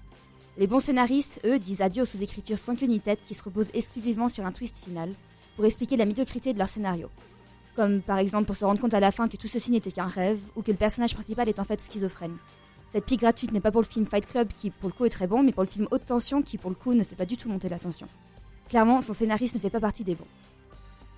Les 0.56 0.66
bons 0.66 0.80
scénaristes, 0.80 1.42
eux, 1.44 1.58
disent 1.58 1.82
adieu 1.82 2.02
aux 2.02 2.22
écritures 2.22 2.58
sans 2.58 2.76
queue 2.76 2.86
ni 2.86 2.98
tête 2.98 3.22
qui 3.26 3.34
se 3.34 3.42
reposent 3.42 3.68
exclusivement 3.74 4.30
sur 4.30 4.46
un 4.46 4.52
twist 4.52 4.82
final 4.82 5.10
pour 5.54 5.66
expliquer 5.66 5.98
la 5.98 6.06
médiocrité 6.06 6.54
de 6.54 6.58
leur 6.58 6.70
scénario. 6.70 7.10
Comme 7.76 8.00
par 8.00 8.16
exemple 8.16 8.46
pour 8.46 8.56
se 8.56 8.64
rendre 8.64 8.80
compte 8.80 8.94
à 8.94 9.00
la 9.00 9.12
fin 9.12 9.28
que 9.28 9.36
tout 9.36 9.48
ceci 9.48 9.70
n'était 9.70 9.92
qu'un 9.92 10.06
rêve 10.06 10.40
ou 10.56 10.62
que 10.62 10.70
le 10.70 10.78
personnage 10.78 11.12
principal 11.12 11.46
est 11.50 11.60
en 11.60 11.64
fait 11.64 11.82
schizophrène. 11.82 12.38
Cette 12.90 13.04
pique 13.04 13.20
gratuite 13.20 13.52
n'est 13.52 13.60
pas 13.60 13.70
pour 13.70 13.82
le 13.82 13.86
film 13.86 14.06
Fight 14.06 14.26
Club 14.26 14.48
qui 14.56 14.70
pour 14.70 14.88
le 14.88 14.94
coup 14.94 15.04
est 15.04 15.10
très 15.10 15.26
bon, 15.26 15.42
mais 15.42 15.52
pour 15.52 15.62
le 15.62 15.68
film 15.68 15.86
Haute 15.90 16.06
Tension 16.06 16.40
qui 16.40 16.56
pour 16.56 16.70
le 16.70 16.76
coup 16.76 16.94
ne 16.94 17.04
fait 17.04 17.16
pas 17.16 17.26
du 17.26 17.36
tout 17.36 17.50
monter 17.50 17.68
la 17.68 17.78
tension. 17.78 18.08
Clairement, 18.70 19.02
son 19.02 19.12
scénariste 19.12 19.56
ne 19.56 19.60
fait 19.60 19.68
pas 19.68 19.80
partie 19.80 20.04
des 20.04 20.14
bons. 20.14 20.26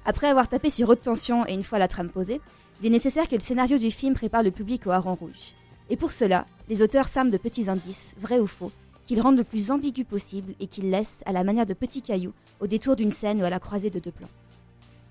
Après 0.05 0.29
avoir 0.29 0.49
tapé 0.49 0.71
sur 0.71 0.89
Haute 0.89 1.03
Tension 1.03 1.47
et 1.47 1.53
une 1.53 1.63
fois 1.63 1.79
la 1.79 1.89
trame 1.89 2.09
posée, 2.09 2.41
il 2.81 2.87
est 2.87 2.91
nécessaire 2.91 3.29
que 3.29 3.35
le 3.35 3.41
scénario 3.41 3.77
du 3.77 3.91
film 3.91 4.15
prépare 4.15 4.43
le 4.43 4.51
public 4.51 4.87
au 4.87 4.91
hareng 4.91 5.15
rouge. 5.15 5.55
Et 5.91 5.97
pour 5.97 6.11
cela, 6.13 6.47
les 6.69 6.83
auteurs 6.83 7.09
s'arment 7.09 7.31
de 7.31 7.37
petits 7.37 7.69
indices, 7.69 8.15
vrais 8.19 8.39
ou 8.39 8.47
faux, 8.47 8.73
qu'ils 9.07 9.21
rendent 9.21 9.37
le 9.37 9.45
plus 9.45 9.71
ambigu 9.71 10.05
possible 10.05 10.55
et 10.61 10.69
qu'ils 10.69 10.89
laissent, 10.89 11.23
à 11.27 11.33
la 11.33 11.45
manière 11.45 11.67
de 11.67 11.75
petits 11.75 12.01
cailloux, 12.01 12.33
au 12.61 12.67
détour 12.67 12.97
d'une 12.97 13.11
scène 13.11 13.43
ou 13.43 13.45
à 13.45 13.51
la 13.51 13.59
croisée 13.59 13.91
de 13.91 13.99
deux 13.99 14.13
plans. 14.13 14.29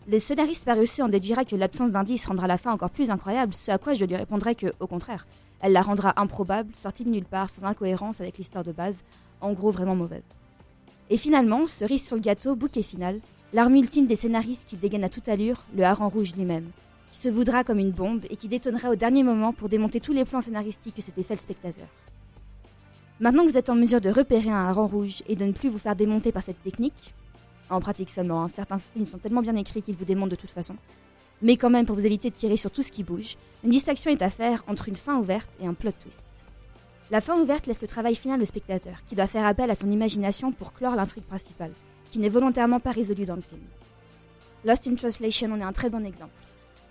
Le 0.08 0.18
scénariste 0.18 0.66
par 0.66 0.78
en 0.78 1.10
déduira 1.10 1.46
que 1.46 1.56
l'absence 1.56 1.92
d'indices 1.92 2.26
rendra 2.26 2.48
la 2.48 2.58
fin 2.58 2.72
encore 2.72 2.90
plus 2.90 3.12
incroyable, 3.12 3.54
ce 3.54 3.70
à 3.70 3.78
quoi 3.78 3.94
je 3.94 4.06
lui 4.06 4.16
répondrai 4.16 4.56
que, 4.56 4.68
au 4.80 4.88
contraire, 4.88 5.28
elle 5.62 5.74
la 5.74 5.82
rendra 5.82 6.20
improbable, 6.20 6.74
sortie 6.74 7.04
de 7.04 7.10
nulle 7.10 7.26
part, 7.26 7.50
sans 7.50 7.66
incohérence 7.66 8.22
avec 8.22 8.38
l'histoire 8.40 8.64
de 8.64 8.72
base, 8.72 9.04
en 9.42 9.54
gros 9.54 9.70
vraiment 9.70 9.96
mauvaise. 9.96 10.26
Et 11.12 11.18
finalement, 11.18 11.68
cerise 11.68 12.08
sur 12.08 12.16
le 12.16 12.22
gâteau, 12.22 12.56
bouquet 12.56 12.82
final, 12.82 13.20
l'arme 13.54 13.76
ultime 13.76 14.08
des 14.08 14.16
scénaristes 14.16 14.68
qui 14.68 14.78
dégaine 14.78 15.04
à 15.04 15.10
toute 15.10 15.28
allure, 15.28 15.64
le 15.76 15.84
hareng 15.84 16.10
rouge 16.10 16.34
lui-même, 16.36 16.70
qui 17.12 17.20
se 17.20 17.30
voudra 17.30 17.64
comme 17.64 17.80
une 17.80 17.92
bombe 17.92 18.26
et 18.30 18.36
qui 18.36 18.48
détonnera 18.48 18.92
au 18.92 18.96
dernier 18.96 19.24
moment 19.24 19.54
pour 19.54 19.70
démonter 19.70 20.00
tous 20.00 20.14
les 20.14 20.26
plans 20.26 20.42
scénaristiques 20.42 20.96
que 20.96 21.02
s'était 21.02 21.24
fait 21.24 21.36
le 21.36 21.40
spectateur. 21.40 21.88
Maintenant 23.20 23.46
que 23.46 23.52
vous 23.52 23.58
êtes 23.58 23.70
en 23.70 23.76
mesure 23.76 24.02
de 24.02 24.10
repérer 24.10 24.50
un 24.50 24.70
hareng 24.70 24.88
rouge 24.88 25.24
et 25.28 25.36
de 25.36 25.44
ne 25.44 25.52
plus 25.52 25.70
vous 25.70 25.80
faire 25.80 25.96
démonter 25.96 26.32
par 26.32 26.44
cette 26.44 26.62
technique, 26.64 27.14
en 27.70 27.82
pratique 27.82 28.10
seulement, 28.10 28.44
hein, 28.44 28.48
certains 28.48 28.80
films 28.80 29.08
sont 29.08 29.18
tellement 29.18 29.42
bien 29.42 29.56
écrits 29.56 29.82
qu'ils 29.82 29.98
vous 29.98 30.06
démontent 30.06 30.32
de 30.32 30.36
toute 30.36 30.50
façon, 30.50 30.76
mais 31.42 31.58
quand 31.58 31.70
même 31.70 31.86
pour 31.86 31.96
vous 31.96 32.06
éviter 32.06 32.30
de 32.30 32.36
tirer 32.36 32.58
sur 32.58 32.72
tout 32.72 32.82
ce 32.82 32.92
qui 32.92 33.04
bouge, 33.04 33.38
une 33.64 33.72
distinction 33.72 34.12
est 34.12 34.22
à 34.22 34.30
faire 34.30 34.64
entre 34.68 34.88
une 34.88 34.96
fin 34.96 35.18
ouverte 35.18 35.50
et 35.62 35.68
un 35.68 35.74
plot 35.74 35.92
twist. 36.02 36.24
La 37.12 37.22
fin 37.22 37.40
ouverte 37.40 37.66
laisse 37.66 37.82
le 37.82 37.88
travail 37.88 38.16
final 38.16 38.42
au 38.42 38.46
spectateur, 38.46 39.04
qui 39.08 39.16
doit 39.16 39.28
faire 39.28 39.46
appel 39.46 39.72
à 39.72 39.76
son 39.76 39.90
imagination 39.90 40.52
pour 40.52 40.74
clore 40.74 40.96
l'intrigue 40.96 41.24
principale, 41.24 41.72
qui 42.12 42.20
n'est 42.20 42.30
volontairement 42.30 42.80
pas 42.80 42.92
résolue 42.92 43.26
dans 43.26 43.36
le 43.36 43.42
film. 43.42 43.62
Lost 44.66 44.88
in 44.88 44.96
Translation 44.96 45.52
en 45.52 45.60
est 45.60 45.64
un 45.64 45.74
très 45.74 45.90
bon 45.90 46.06
exemple. 46.06 46.34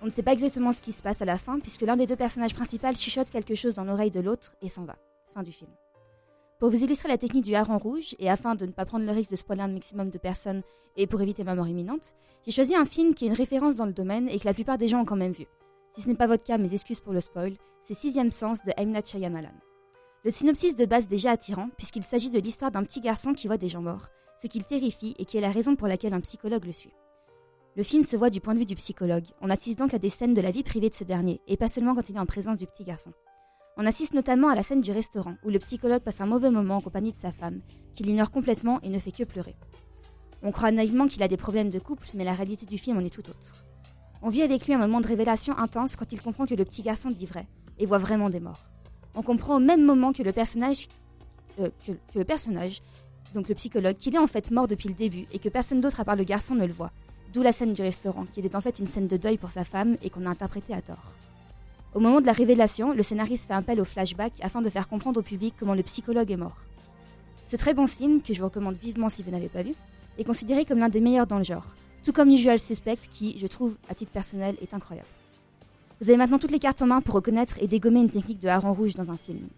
On 0.00 0.06
ne 0.06 0.10
sait 0.10 0.22
pas 0.22 0.32
exactement 0.32 0.72
ce 0.72 0.80
qui 0.80 0.92
se 0.92 1.02
passe 1.02 1.20
à 1.22 1.24
la 1.24 1.38
fin, 1.38 1.58
puisque 1.58 1.82
l'un 1.82 1.96
des 1.96 2.06
deux 2.06 2.16
personnages 2.16 2.54
principaux 2.54 2.94
chuchote 2.94 3.30
quelque 3.30 3.54
chose 3.54 3.74
dans 3.74 3.84
l'oreille 3.84 4.10
de 4.10 4.20
l'autre 4.20 4.54
et 4.62 4.68
s'en 4.68 4.84
va. 4.84 4.96
Fin 5.34 5.42
du 5.42 5.52
film. 5.52 5.70
Pour 6.58 6.70
vous 6.70 6.82
illustrer 6.82 7.08
la 7.08 7.18
technique 7.18 7.44
du 7.44 7.54
hareng 7.54 7.78
rouge, 7.78 8.14
et 8.18 8.30
afin 8.30 8.54
de 8.54 8.66
ne 8.66 8.72
pas 8.72 8.84
prendre 8.84 9.04
le 9.04 9.12
risque 9.12 9.30
de 9.30 9.36
spoiler 9.36 9.62
un 9.62 9.68
maximum 9.68 10.10
de 10.10 10.18
personnes 10.18 10.62
et 10.96 11.06
pour 11.06 11.20
éviter 11.20 11.44
ma 11.44 11.54
mort 11.54 11.68
imminente, 11.68 12.14
j'ai 12.44 12.50
choisi 12.50 12.74
un 12.74 12.84
film 12.84 13.14
qui 13.14 13.24
est 13.24 13.28
une 13.28 13.34
référence 13.34 13.76
dans 13.76 13.86
le 13.86 13.92
domaine 13.92 14.28
et 14.28 14.38
que 14.38 14.46
la 14.46 14.54
plupart 14.54 14.78
des 14.78 14.88
gens 14.88 15.00
ont 15.00 15.04
quand 15.04 15.16
même 15.16 15.32
vu. 15.32 15.46
Si 15.94 16.02
ce 16.02 16.08
n'est 16.08 16.14
pas 16.14 16.26
votre 16.26 16.44
cas, 16.44 16.58
mes 16.58 16.74
excuses 16.74 17.00
pour 17.00 17.12
le 17.12 17.20
spoil, 17.20 17.54
c'est 17.80 17.94
Sixième 17.94 18.32
Sens 18.32 18.62
de. 18.62 18.72
Night 18.84 19.08
Shyamalan. 19.08 19.54
Le 20.24 20.30
synopsis 20.30 20.74
de 20.74 20.84
base 20.84 21.04
est 21.04 21.08
déjà 21.08 21.32
attirant, 21.32 21.70
puisqu'il 21.76 22.02
s'agit 22.02 22.30
de 22.30 22.40
l'histoire 22.40 22.70
d'un 22.70 22.84
petit 22.84 23.00
garçon 23.00 23.34
qui 23.34 23.46
voit 23.46 23.56
des 23.56 23.68
gens 23.68 23.82
morts, 23.82 24.08
ce 24.40 24.46
qui 24.46 24.58
le 24.58 24.64
terrifie 24.64 25.14
et 25.18 25.24
qui 25.24 25.36
est 25.36 25.42
la 25.42 25.50
raison 25.50 25.76
pour 25.76 25.88
laquelle 25.88 26.14
un 26.14 26.20
psychologue 26.20 26.64
le 26.64 26.72
suit. 26.72 26.92
Le 27.76 27.82
film 27.82 28.02
se 28.02 28.16
voit 28.16 28.30
du 28.30 28.40
point 28.40 28.54
de 28.54 28.58
vue 28.58 28.66
du 28.66 28.74
psychologue, 28.74 29.26
on 29.40 29.50
assiste 29.50 29.78
donc 29.78 29.94
à 29.94 29.98
des 29.98 30.08
scènes 30.08 30.34
de 30.34 30.40
la 30.40 30.50
vie 30.50 30.62
privée 30.62 30.90
de 30.90 30.94
ce 30.94 31.04
dernier, 31.04 31.40
et 31.46 31.56
pas 31.56 31.68
seulement 31.68 31.94
quand 31.94 32.08
il 32.08 32.16
est 32.16 32.20
en 32.20 32.26
présence 32.26 32.56
du 32.56 32.66
petit 32.66 32.84
garçon. 32.84 33.12
On 33.76 33.86
assiste 33.86 34.14
notamment 34.14 34.48
à 34.48 34.56
la 34.56 34.64
scène 34.64 34.80
du 34.80 34.90
restaurant, 34.90 35.36
où 35.44 35.50
le 35.50 35.60
psychologue 35.60 36.02
passe 36.02 36.20
un 36.20 36.26
mauvais 36.26 36.50
moment 36.50 36.78
en 36.78 36.80
compagnie 36.80 37.12
de 37.12 37.16
sa 37.16 37.30
femme, 37.30 37.60
qui 37.94 38.02
l'ignore 38.02 38.32
complètement 38.32 38.80
et 38.82 38.88
ne 38.88 38.98
fait 38.98 39.12
que 39.12 39.22
pleurer. 39.22 39.54
On 40.42 40.50
croit 40.50 40.72
naïvement 40.72 41.06
qu'il 41.06 41.22
a 41.22 41.28
des 41.28 41.36
problèmes 41.36 41.68
de 41.68 41.78
couple, 41.78 42.08
mais 42.14 42.24
la 42.24 42.32
réalité 42.32 42.66
du 42.66 42.78
film 42.78 42.98
en 42.98 43.04
est 43.04 43.10
tout 43.10 43.28
autre. 43.28 43.54
On 44.22 44.30
vit 44.30 44.42
avec 44.42 44.66
lui 44.66 44.74
un 44.74 44.78
moment 44.78 45.00
de 45.00 45.06
révélation 45.06 45.56
intense 45.56 45.94
quand 45.94 46.10
il 46.12 46.20
comprend 46.20 46.46
que 46.46 46.54
le 46.54 46.64
petit 46.64 46.82
garçon 46.82 47.10
dit 47.10 47.26
vrai, 47.26 47.46
et 47.78 47.86
voit 47.86 47.98
vraiment 47.98 48.30
des 48.30 48.40
morts. 48.40 48.68
On 49.14 49.22
comprend 49.22 49.56
au 49.56 49.60
même 49.60 49.84
moment 49.84 50.12
que 50.12 50.24
le 50.24 50.32
personnage, 50.32 50.88
euh, 51.60 51.70
que 51.86 52.18
le 52.18 52.24
personnage, 52.24 52.82
donc 53.34 53.48
le 53.48 53.54
psychologue, 53.54 53.96
qu'il 53.96 54.14
est 54.14 54.18
en 54.18 54.26
fait 54.26 54.50
mort 54.50 54.68
depuis 54.68 54.88
le 54.88 54.94
début 54.94 55.26
et 55.32 55.38
que 55.38 55.48
personne 55.48 55.80
d'autre 55.80 56.00
à 56.00 56.04
part 56.04 56.16
le 56.16 56.24
garçon 56.24 56.54
ne 56.54 56.66
le 56.66 56.72
voit. 56.72 56.90
D'où 57.32 57.42
la 57.42 57.52
scène 57.52 57.74
du 57.74 57.82
restaurant, 57.82 58.24
qui 58.32 58.40
était 58.40 58.56
en 58.56 58.60
fait 58.60 58.78
une 58.78 58.86
scène 58.86 59.06
de 59.06 59.16
deuil 59.16 59.36
pour 59.36 59.50
sa 59.50 59.64
femme 59.64 59.96
et 60.02 60.10
qu'on 60.10 60.24
a 60.26 60.30
interprétée 60.30 60.72
à 60.72 60.80
tort. 60.80 61.12
Au 61.94 62.00
moment 62.00 62.20
de 62.20 62.26
la 62.26 62.32
révélation, 62.32 62.92
le 62.92 63.02
scénariste 63.02 63.48
fait 63.48 63.54
appel 63.54 63.80
au 63.80 63.84
flashback 63.84 64.32
afin 64.42 64.62
de 64.62 64.68
faire 64.68 64.88
comprendre 64.88 65.20
au 65.20 65.22
public 65.22 65.54
comment 65.58 65.74
le 65.74 65.82
psychologue 65.82 66.30
est 66.30 66.36
mort. 66.36 66.56
Ce 67.44 67.56
très 67.56 67.74
bon 67.74 67.86
film, 67.86 68.20
que 68.22 68.34
je 68.34 68.40
vous 68.40 68.46
recommande 68.46 68.76
vivement 68.76 69.08
si 69.08 69.22
vous 69.22 69.30
n'avez 69.30 69.48
pas 69.48 69.62
vu, 69.62 69.74
est 70.18 70.24
considéré 70.24 70.64
comme 70.64 70.78
l'un 70.78 70.88
des 70.88 71.00
meilleurs 71.00 71.26
dans 71.26 71.38
le 71.38 71.44
genre, 71.44 71.66
tout 72.04 72.12
comme 72.12 72.30
Usual 72.30 72.58
Suspect 72.58 72.98
qui, 73.12 73.38
je 73.38 73.46
trouve, 73.46 73.76
à 73.88 73.94
titre 73.94 74.12
personnel, 74.12 74.56
est 74.62 74.74
incroyable. 74.74 75.08
Vous 76.00 76.10
avez 76.10 76.16
maintenant 76.16 76.38
toutes 76.38 76.52
les 76.52 76.58
cartes 76.58 76.80
en 76.82 76.86
main 76.86 77.00
pour 77.00 77.14
reconnaître 77.14 77.56
et 77.60 77.66
dégommer 77.66 78.00
une 78.00 78.10
technique 78.10 78.40
de 78.40 78.48
hareng 78.48 78.72
rouge 78.72 78.94
dans 78.94 79.10
un 79.10 79.16
film. 79.16 79.48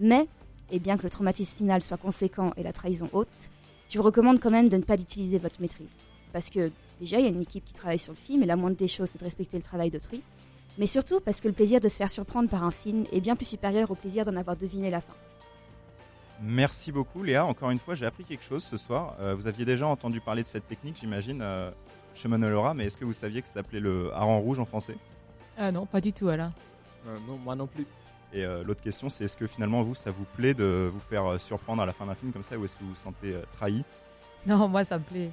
Mais, 0.00 0.26
et 0.70 0.78
bien 0.78 0.96
que 0.96 1.02
le 1.02 1.10
traumatisme 1.10 1.56
final 1.56 1.82
soit 1.82 1.96
conséquent 1.96 2.52
et 2.56 2.62
la 2.62 2.72
trahison 2.72 3.08
haute, 3.12 3.50
je 3.88 3.98
vous 3.98 4.04
recommande 4.04 4.40
quand 4.40 4.50
même 4.50 4.68
de 4.68 4.76
ne 4.76 4.82
pas 4.82 4.96
l'utiliser 4.96 5.38
votre 5.38 5.60
maîtrise. 5.60 5.88
Parce 6.32 6.50
que 6.50 6.70
déjà, 7.00 7.18
il 7.18 7.24
y 7.24 7.26
a 7.26 7.30
une 7.30 7.42
équipe 7.42 7.64
qui 7.64 7.72
travaille 7.72 7.98
sur 7.98 8.12
le 8.12 8.18
film 8.18 8.42
et 8.42 8.46
la 8.46 8.56
moindre 8.56 8.76
des 8.76 8.88
choses, 8.88 9.10
c'est 9.10 9.18
de 9.18 9.24
respecter 9.24 9.56
le 9.56 9.62
travail 9.62 9.90
d'autrui. 9.90 10.22
Mais 10.78 10.86
surtout 10.86 11.20
parce 11.20 11.40
que 11.40 11.48
le 11.48 11.54
plaisir 11.54 11.80
de 11.80 11.88
se 11.88 11.96
faire 11.96 12.10
surprendre 12.10 12.48
par 12.48 12.62
un 12.62 12.70
film 12.70 13.04
est 13.12 13.20
bien 13.20 13.34
plus 13.34 13.46
supérieur 13.46 13.90
au 13.90 13.94
plaisir 13.94 14.24
d'en 14.24 14.36
avoir 14.36 14.56
deviné 14.56 14.90
la 14.90 15.00
fin. 15.00 15.14
Merci 16.40 16.92
beaucoup 16.92 17.24
Léa. 17.24 17.44
Encore 17.44 17.70
une 17.70 17.80
fois, 17.80 17.96
j'ai 17.96 18.06
appris 18.06 18.24
quelque 18.24 18.44
chose 18.44 18.62
ce 18.62 18.76
soir. 18.76 19.16
Euh, 19.18 19.34
vous 19.34 19.48
aviez 19.48 19.64
déjà 19.64 19.88
entendu 19.88 20.20
parler 20.20 20.42
de 20.42 20.46
cette 20.46 20.68
technique, 20.68 20.96
j'imagine, 21.00 21.40
euh, 21.42 21.70
chez 22.14 22.28
Manolora, 22.28 22.74
mais 22.74 22.84
est-ce 22.84 22.96
que 22.96 23.04
vous 23.04 23.12
saviez 23.12 23.42
que 23.42 23.48
ça 23.48 23.54
s'appelait 23.54 23.80
le 23.80 24.12
hareng 24.14 24.38
rouge 24.38 24.60
en 24.60 24.64
français? 24.64 24.96
Ah 25.56 25.72
non, 25.72 25.84
pas 25.84 26.00
du 26.00 26.12
tout, 26.12 26.28
Alain. 26.28 26.52
Euh, 27.08 27.16
non, 27.26 27.38
moi 27.38 27.56
non 27.56 27.66
plus. 27.66 27.86
Et 28.32 28.44
euh, 28.44 28.62
l'autre 28.62 28.82
question, 28.82 29.08
c'est 29.08 29.24
est-ce 29.24 29.36
que 29.36 29.46
finalement, 29.46 29.82
vous, 29.82 29.94
ça 29.94 30.10
vous 30.10 30.24
plaît 30.36 30.54
de 30.54 30.90
vous 30.92 31.00
faire 31.00 31.24
euh, 31.26 31.38
surprendre 31.38 31.82
à 31.82 31.86
la 31.86 31.92
fin 31.92 32.04
d'un 32.06 32.14
film 32.14 32.32
comme 32.32 32.42
ça, 32.42 32.58
ou 32.58 32.64
est-ce 32.64 32.76
que 32.76 32.82
vous 32.82 32.90
vous 32.90 32.94
sentez 32.96 33.32
euh, 33.32 33.42
trahi? 33.56 33.84
Non, 34.46 34.68
moi 34.68 34.84
ça 34.84 34.98
me 34.98 35.04
plaît. 35.04 35.30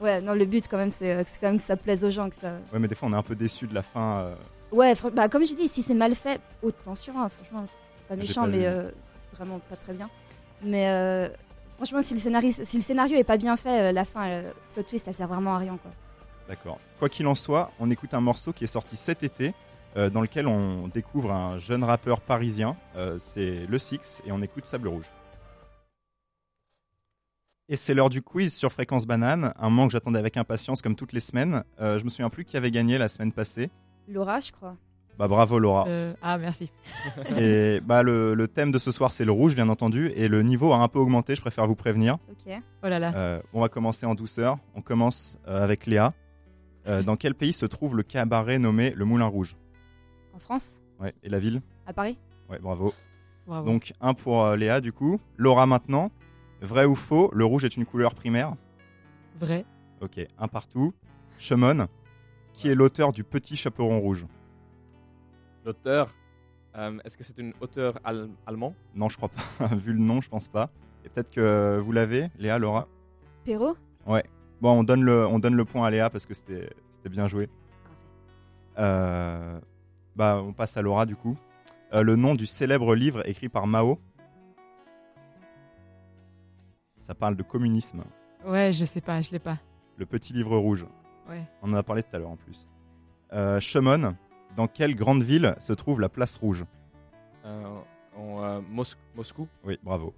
Ouais, 0.00 0.20
non, 0.20 0.32
le 0.34 0.44
but 0.46 0.66
quand 0.68 0.78
même, 0.78 0.90
c'est 0.90 1.14
euh, 1.14 1.22
c'est 1.26 1.38
quand 1.40 1.48
même 1.48 1.58
que 1.58 1.62
ça 1.62 1.76
plaise 1.76 2.04
aux 2.04 2.10
gens, 2.10 2.28
que 2.30 2.36
ça. 2.36 2.54
Ouais, 2.72 2.78
mais 2.78 2.88
des 2.88 2.94
fois, 2.94 3.08
on 3.08 3.12
est 3.12 3.16
un 3.16 3.22
peu 3.22 3.34
déçu 3.36 3.66
de 3.66 3.74
la 3.74 3.82
fin. 3.82 4.20
euh, 4.20 4.34
Ouais, 4.72 4.94
fr- 4.94 5.10
bah 5.10 5.28
comme 5.28 5.44
je 5.44 5.54
dis, 5.54 5.68
si 5.68 5.82
c'est 5.82 5.94
mal 5.94 6.14
fait, 6.14 6.40
haute 6.62 6.74
tension, 6.82 7.12
hein, 7.20 7.28
franchement, 7.28 7.64
c'est- 7.66 7.76
c'est 7.98 8.08
pas 8.08 8.14
J'ai 8.14 8.20
méchant, 8.22 8.40
pas 8.42 8.46
mais 8.48 8.66
euh, 8.66 8.90
vraiment 9.34 9.58
pas 9.68 9.76
très 9.76 9.92
bien. 9.92 10.08
Mais 10.62 10.88
euh, 10.88 11.28
franchement, 11.76 12.02
si 12.02 12.14
le, 12.14 12.20
scénariste, 12.20 12.64
si 12.64 12.78
le 12.78 12.82
scénario 12.82 13.16
est 13.18 13.24
pas 13.24 13.36
bien 13.36 13.56
fait, 13.58 13.90
euh, 13.90 13.92
la 13.92 14.04
fin, 14.06 14.26
euh, 14.26 14.50
le 14.76 14.82
twist, 14.82 15.06
elle 15.06 15.14
sert 15.14 15.28
vraiment 15.28 15.54
à 15.54 15.58
rien, 15.58 15.76
quoi. 15.76 15.90
D'accord. 16.48 16.78
Quoi 16.98 17.08
qu'il 17.10 17.26
en 17.26 17.34
soit, 17.34 17.70
on 17.78 17.90
écoute 17.90 18.14
un 18.14 18.20
morceau 18.20 18.52
qui 18.52 18.64
est 18.64 18.68
sorti 18.68 18.96
cet 18.96 19.22
été, 19.22 19.52
dans 19.96 20.20
lequel 20.20 20.46
on 20.46 20.88
découvre 20.88 21.32
un 21.32 21.58
jeune 21.58 21.84
rappeur 21.84 22.20
parisien. 22.20 22.76
Euh, 22.96 23.16
c'est 23.18 23.66
Le 23.66 23.78
Six, 23.78 24.22
et 24.26 24.32
on 24.32 24.42
écoute 24.42 24.66
Sable 24.66 24.88
Rouge. 24.88 25.06
Et 27.68 27.76
c'est 27.76 27.94
l'heure 27.94 28.10
du 28.10 28.22
quiz 28.22 28.54
sur 28.54 28.72
Fréquence 28.72 29.06
Banane, 29.06 29.54
un 29.58 29.70
moment 29.70 29.86
que 29.86 29.92
j'attendais 29.92 30.18
avec 30.18 30.36
impatience 30.36 30.82
comme 30.82 30.96
toutes 30.96 31.12
les 31.12 31.20
semaines. 31.20 31.64
Euh, 31.80 31.98
je 31.98 32.04
me 32.04 32.10
souviens 32.10 32.28
plus 32.28 32.44
qui 32.44 32.56
avait 32.56 32.70
gagné 32.70 32.98
la 32.98 33.08
semaine 33.08 33.32
passée. 33.32 33.70
Laura, 34.08 34.40
je 34.40 34.52
crois. 34.52 34.76
Bah 35.18 35.28
bravo 35.28 35.58
Laura. 35.58 35.86
Euh, 35.88 36.14
ah, 36.22 36.38
merci. 36.38 36.70
Et 37.38 37.80
bah 37.84 38.02
le, 38.02 38.34
le 38.34 38.48
thème 38.48 38.72
de 38.72 38.78
ce 38.78 38.90
soir 38.90 39.12
c'est 39.12 39.24
le 39.26 39.32
rouge 39.32 39.54
bien 39.54 39.68
entendu 39.68 40.10
et 40.16 40.26
le 40.26 40.42
niveau 40.42 40.72
a 40.72 40.78
un 40.78 40.88
peu 40.88 40.98
augmenté, 40.98 41.34
je 41.34 41.40
préfère 41.40 41.66
vous 41.66 41.74
prévenir. 41.74 42.16
Ok. 42.30 42.52
Oh 42.82 42.88
là 42.88 42.98
là. 42.98 43.12
Euh, 43.14 43.42
on 43.52 43.60
va 43.60 43.68
commencer 43.68 44.06
en 44.06 44.14
douceur. 44.14 44.58
On 44.74 44.80
commence 44.80 45.38
euh, 45.46 45.62
avec 45.62 45.86
Léa. 45.86 46.14
Euh, 46.86 47.02
dans 47.02 47.16
quel 47.16 47.34
pays 47.34 47.52
se 47.52 47.66
trouve 47.66 47.94
le 47.96 48.02
cabaret 48.02 48.58
nommé 48.58 48.90
le 48.96 49.04
Moulin 49.04 49.26
Rouge? 49.26 49.56
En 50.34 50.38
France 50.38 50.78
Ouais, 51.00 51.14
et 51.22 51.28
la 51.28 51.38
ville 51.38 51.60
À 51.86 51.92
Paris 51.92 52.16
Ouais, 52.48 52.58
bravo. 52.58 52.92
Bravo. 53.46 53.66
Donc 53.66 53.92
un 54.00 54.14
pour 54.14 54.44
euh, 54.44 54.56
Léa 54.56 54.80
du 54.80 54.92
coup. 54.92 55.20
Laura 55.36 55.66
maintenant. 55.66 56.10
Vrai 56.60 56.84
ou 56.84 56.94
faux, 56.94 57.30
le 57.34 57.44
rouge 57.44 57.64
est 57.64 57.76
une 57.76 57.84
couleur 57.84 58.14
primaire. 58.14 58.54
Vrai. 59.40 59.64
Ok, 60.00 60.20
un 60.38 60.48
partout. 60.48 60.94
Shimon, 61.38 61.86
qui 62.52 62.68
est 62.68 62.74
l'auteur 62.76 63.12
du 63.12 63.24
Petit 63.24 63.56
Chaperon 63.56 63.98
Rouge 63.98 64.26
L'auteur, 65.64 66.14
euh, 66.76 66.98
est-ce 67.04 67.16
que 67.16 67.24
c'est 67.24 67.38
une 67.38 67.52
auteur 67.60 67.98
al- 68.04 68.30
allemand 68.46 68.74
Non, 68.94 69.08
je 69.08 69.16
crois 69.16 69.28
pas. 69.28 69.66
Vu 69.74 69.92
le 69.92 69.98
nom, 69.98 70.20
je 70.20 70.28
pense 70.28 70.46
pas. 70.48 70.70
Et 71.04 71.08
peut-être 71.08 71.30
que 71.32 71.80
vous 71.82 71.90
l'avez, 71.92 72.30
Léa, 72.38 72.58
Laura. 72.58 72.86
Perrault 73.44 73.76
Bon, 74.06 74.22
on 74.78 74.84
donne 74.84 75.02
le, 75.02 75.26
on 75.26 75.40
donne 75.40 75.56
le 75.56 75.64
point 75.64 75.84
à 75.86 75.90
Léa 75.90 76.08
parce 76.10 76.26
que 76.26 76.34
c'était 76.34 76.70
c'était 76.94 77.08
bien 77.08 77.26
joué. 77.26 77.48
Euh, 78.78 79.58
bah, 80.16 80.40
on 80.44 80.52
passe 80.52 80.76
à 80.76 80.82
Laura 80.82 81.06
du 81.06 81.16
coup. 81.16 81.36
Euh, 81.92 82.02
le 82.02 82.16
nom 82.16 82.34
du 82.34 82.46
célèbre 82.46 82.94
livre 82.94 83.26
écrit 83.28 83.48
par 83.48 83.66
Mao. 83.66 83.98
Ça 86.98 87.14
parle 87.14 87.36
de 87.36 87.42
communisme. 87.42 88.04
Ouais, 88.46 88.72
je 88.72 88.84
sais 88.84 89.00
pas, 89.00 89.20
je 89.22 89.30
l'ai 89.30 89.38
pas. 89.38 89.58
Le 89.98 90.06
petit 90.06 90.32
livre 90.32 90.56
rouge. 90.56 90.86
Ouais. 91.28 91.42
On 91.62 91.70
en 91.72 91.76
a 91.76 91.82
parlé 91.82 92.02
tout 92.02 92.14
à 92.14 92.18
l'heure 92.18 92.30
en 92.30 92.36
plus. 92.36 92.66
Euh, 93.32 93.60
Shimon, 93.60 94.14
dans 94.56 94.66
quelle 94.66 94.94
grande 94.94 95.22
ville 95.22 95.54
se 95.58 95.72
trouve 95.72 96.00
la 96.00 96.08
place 96.08 96.36
rouge? 96.36 96.64
Euh, 97.44 97.64
en, 98.16 98.42
euh, 98.42 98.60
Mos- 98.70 98.96
Moscou 99.16 99.48
Oui, 99.64 99.78
bravo. 99.82 100.14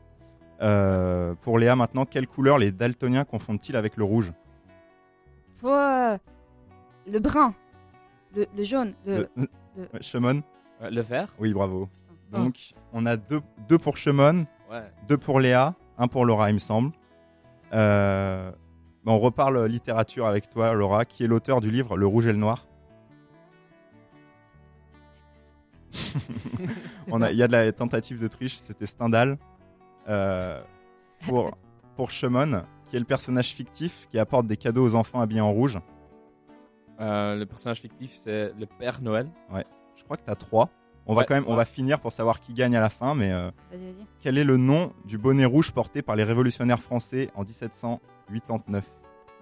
Euh, 0.61 1.35
pour 1.40 1.59
Léa 1.59 1.74
maintenant, 1.76 2.04
quelle 2.04 2.26
couleur 2.26 2.59
les 2.59 2.70
daltoniens 2.70 3.24
confondent-ils 3.24 3.76
avec 3.76 3.96
le 3.96 4.04
rouge? 4.04 4.33
Pour 5.59 5.72
euh, 5.72 6.16
le 7.07 7.18
brun, 7.18 7.54
le, 8.37 8.46
le 8.57 8.64
jaune, 8.64 8.94
le, 9.07 9.26
Le- 9.37 9.48
le- 9.76 9.82
Ouais, 9.82 10.42
Euh, 10.82 10.90
Le 10.90 11.00
vert 11.02 11.28
Oui, 11.38 11.52
bravo. 11.52 11.88
Oh. 12.32 12.37
Donc, 12.37 12.74
on 12.92 13.06
a 13.06 13.16
deux, 13.16 13.40
deux 13.68 13.78
pour 13.78 13.96
Shimon, 13.96 14.46
Ouais. 14.70 14.82
deux 15.08 15.16
pour 15.18 15.40
Léa, 15.40 15.74
un 15.98 16.08
pour 16.08 16.24
Laura, 16.24 16.50
il 16.50 16.54
me 16.54 16.58
semble. 16.58 16.90
Euh, 17.72 18.50
bah, 19.04 19.12
on 19.12 19.18
reparle 19.18 19.66
littérature 19.66 20.26
avec 20.26 20.48
toi, 20.50 20.72
Laura, 20.74 21.04
qui 21.04 21.22
est 21.24 21.26
l'auteur 21.26 21.60
du 21.60 21.70
livre 21.70 21.96
Le 21.96 22.06
Rouge 22.06 22.26
et 22.26 22.32
le 22.32 22.38
Noir. 22.38 22.66
On 27.10 27.22
a- 27.22 27.30
Il 27.30 27.37
y 27.37 27.42
a 27.42 27.46
de 27.46 27.52
la 27.52 27.70
tentative 27.72 28.20
de 28.20 28.28
triche, 28.28 28.56
c'était 28.56 28.87
Stendhal. 28.87 29.38
Euh, 30.08 30.60
pour, 31.26 31.56
pour 31.96 32.10
Shimon, 32.10 32.62
qui 32.88 32.96
est 32.96 32.98
le 32.98 33.04
personnage 33.04 33.48
fictif 33.54 34.06
qui 34.10 34.18
apporte 34.18 34.46
des 34.46 34.56
cadeaux 34.56 34.84
aux 34.84 34.94
enfants 34.94 35.20
habillés 35.20 35.40
en 35.40 35.52
rouge. 35.52 35.78
Euh, 37.00 37.37
le 37.37 37.46
personnage 37.46 37.80
fictif, 37.80 38.12
c'est 38.14 38.52
le 38.59 38.66
Père 38.66 39.00
Noël. 39.02 39.28
Je 39.96 40.04
crois 40.04 40.16
que 40.16 40.24
tu 40.24 40.30
as 40.30 40.35
trois. 40.37 40.70
On 41.07 41.14
va 41.14 41.20
Ouais, 41.20 41.26
quand 41.26 41.35
même, 41.35 41.44
on 41.46 41.50
ouais. 41.50 41.57
va 41.57 41.64
finir 41.66 42.00
pour 42.00 42.12
savoir 42.12 42.40
qui 42.40 42.54
gagne 42.54 42.74
à 42.76 42.80
la 42.80 42.88
fin, 42.88 43.14
mais 43.14 43.30
euh, 43.30 43.50
Vas-y, 43.70 43.80
vas-y. 43.80 44.07
quel 44.20 44.38
est 44.38 44.44
le 44.44 44.57
nom 44.57 44.92
du 45.04 45.18
bonnet 45.18 45.44
rouge 45.44 45.70
porté 45.72 46.00
par 46.02 46.16
les 46.16 46.24
révolutionnaires 46.24 46.80
français 46.80 47.30
en 47.35 47.42
1789 47.44 48.85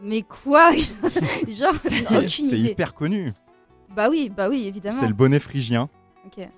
Mais 0.02 0.22
quoi? 0.22 0.72
Genre, 1.48 1.74
C'est 1.76 2.40
idée. 2.42 2.70
hyper 2.70 2.94
connu. 2.94 3.32
Bah 3.94 4.08
oui, 4.10 4.30
bah 4.34 4.48
oui, 4.48 4.66
évidemment. 4.66 4.98
C'est 4.98 5.06
le 5.06 5.14
bonnet 5.14 5.38
phrygien. 5.38 5.88
Ok. 6.26 6.48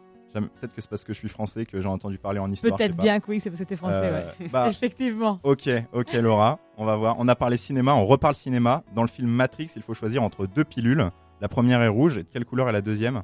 Peut-être 0.43 0.75
que 0.75 0.81
c'est 0.81 0.91
parce 0.91 1.05
que 1.05 1.13
je 1.13 1.19
suis 1.19 1.29
français 1.29 1.65
que 1.65 1.81
j'ai 1.81 1.89
entendu 1.89 2.19
parler 2.19 2.41
en 2.41 2.51
histoire. 2.51 2.77
Peut-être 2.77 2.97
bien 2.97 3.21
que 3.21 3.31
oui, 3.31 3.41
c'est 3.41 3.51
parce 3.51 3.59
que 3.61 3.65
c'était 3.65 3.77
français, 3.77 4.01
Euh, 4.03 4.31
ouais. 4.41 4.49
bah, 4.49 4.69
Effectivement. 4.71 5.39
ok, 5.43 5.69
ok 5.93 6.13
Laura, 6.15 6.59
on 6.77 6.85
va 6.85 6.97
voir. 6.97 7.17
On 7.19 7.29
a 7.29 7.37
parlé 7.37 7.57
cinéma, 7.57 7.95
on 7.95 8.05
reparle 8.05 8.35
cinéma. 8.35 8.83
Dans 8.95 9.03
le 9.03 9.09
film 9.09 9.29
Matrix, 9.31 9.71
il 9.77 9.83
faut 9.83 9.95
choisir 9.95 10.23
entre 10.23 10.47
deux 10.47 10.65
pilules. 10.65 11.09
La 11.41 11.49
première 11.49 11.83
est 11.83 11.89
rouge. 11.89 12.19
Et 12.19 12.23
de 12.25 12.29
quelle 12.29 12.45
couleur 12.45 12.69
est 12.69 12.73
la 12.73 12.81
deuxième? 12.83 13.23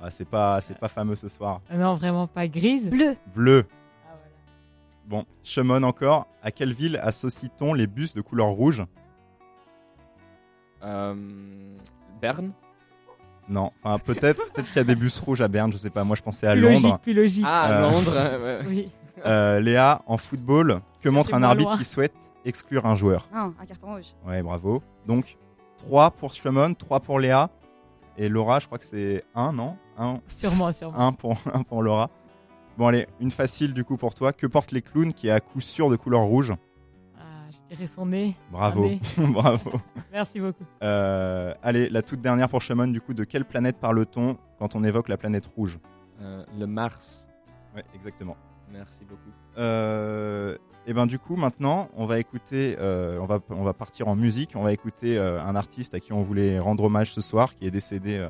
Ah, 0.00 0.10
C'est 0.10 0.24
pas, 0.28 0.60
c'est 0.60 0.78
pas 0.78 0.88
fameux 0.88 1.14
ce 1.16 1.28
soir. 1.28 1.60
Non, 1.72 1.94
vraiment 1.94 2.26
pas 2.26 2.48
grise. 2.48 2.90
Bleu. 2.90 3.14
Bleu. 3.34 3.66
Bon, 5.06 5.24
Shimon 5.44 5.82
encore. 5.84 6.26
À 6.42 6.50
quelle 6.50 6.72
ville 6.72 6.96
associe-t-on 7.02 7.74
les 7.74 7.86
bus 7.86 8.14
de 8.14 8.20
couleur 8.20 8.48
rouge? 8.48 8.84
Euh, 10.82 11.14
Berne 12.20 12.52
Non, 13.48 13.72
enfin 13.82 13.98
peut-être, 13.98 14.52
peut-être 14.52 14.66
qu'il 14.68 14.76
y 14.76 14.80
a 14.80 14.84
des 14.84 14.94
bus 14.94 15.18
rouges 15.18 15.40
à 15.40 15.48
Berne. 15.48 15.72
Je 15.72 15.76
sais 15.76 15.90
pas. 15.90 16.04
Moi, 16.04 16.16
je 16.16 16.22
pensais 16.22 16.46
à 16.46 16.52
plus 16.52 16.60
Londres. 16.62 16.80
logique, 16.82 17.02
plus 17.02 17.14
logique. 17.14 17.44
Ah, 17.46 17.70
Euh, 17.72 17.80
Londres. 17.90 18.62
Oui. 18.68 18.90
Euh, 19.26 19.60
Léa, 19.60 20.02
en 20.06 20.16
football, 20.16 20.80
que 21.00 21.08
montre 21.08 21.34
un 21.34 21.42
arbitre 21.42 21.70
loin. 21.70 21.78
qui 21.78 21.84
souhaite 21.84 22.14
exclure 22.44 22.86
un 22.86 22.96
joueur? 22.96 23.28
Non, 23.32 23.54
un 23.60 23.66
carton 23.66 23.94
rouge. 23.94 24.06
Ouais, 24.26 24.42
bravo. 24.42 24.82
Donc, 25.06 25.36
3 25.78 26.10
pour 26.12 26.34
Shimon, 26.34 26.74
3 26.74 27.00
pour 27.00 27.18
Léa. 27.20 27.50
Et 28.18 28.28
Laura, 28.28 28.58
je 28.58 28.66
crois 28.66 28.78
que 28.78 28.84
c'est 28.84 29.22
1, 29.34 29.52
non? 29.52 29.76
1 29.96 30.20
Sûrement, 30.34 30.72
sûrement. 30.72 30.98
un 30.98 31.12
pour, 31.12 31.36
un 31.52 31.62
pour 31.62 31.82
Laura. 31.82 32.10
Bon, 32.78 32.86
allez, 32.88 33.06
une 33.20 33.30
facile 33.30 33.74
du 33.74 33.84
coup 33.84 33.96
pour 33.96 34.14
toi. 34.14 34.32
Que 34.32 34.46
portent 34.46 34.72
les 34.72 34.82
clowns 34.82 35.12
qui 35.12 35.28
est 35.28 35.32
à 35.32 35.40
coup 35.40 35.60
sûr 35.60 35.88
de 35.90 35.96
couleur 35.96 36.22
rouge? 36.22 36.52
Son 37.86 38.06
nez. 38.06 38.34
Bravo. 38.50 38.84
Nez. 38.84 39.00
bravo. 39.32 39.72
Merci 40.12 40.40
beaucoup. 40.40 40.64
Euh, 40.82 41.54
allez, 41.62 41.88
la 41.88 42.02
toute 42.02 42.20
dernière 42.20 42.48
pour 42.48 42.62
Shimon, 42.62 42.88
du 42.88 43.00
coup, 43.00 43.14
de 43.14 43.24
quelle 43.24 43.44
planète 43.44 43.78
parle-t-on 43.78 44.36
quand 44.58 44.74
on 44.76 44.84
évoque 44.84 45.08
la 45.08 45.16
planète 45.16 45.46
rouge 45.46 45.78
Euh, 46.20 46.44
le 46.58 46.66
Mars. 46.66 47.26
Ouais, 47.74 47.84
exactement. 47.94 48.36
Merci 48.70 49.04
beaucoup. 49.04 49.30
Euh, 49.58 50.56
et 50.86 50.94
ben 50.94 51.06
du 51.06 51.18
coup 51.18 51.36
maintenant 51.36 51.88
on 51.94 52.06
va 52.06 52.18
écouter, 52.18 52.76
euh, 52.80 53.18
on 53.20 53.26
va 53.26 53.38
on 53.50 53.62
va 53.62 53.72
partir 53.72 54.08
en 54.08 54.16
musique, 54.16 54.52
on 54.56 54.62
va 54.62 54.72
écouter 54.72 55.16
euh, 55.18 55.40
un 55.40 55.54
artiste 55.54 55.94
à 55.94 56.00
qui 56.00 56.12
on 56.12 56.22
voulait 56.22 56.58
rendre 56.58 56.84
hommage 56.84 57.12
ce 57.12 57.20
soir, 57.20 57.54
qui 57.54 57.66
est 57.66 57.70
décédé 57.70 58.16
euh, 58.18 58.28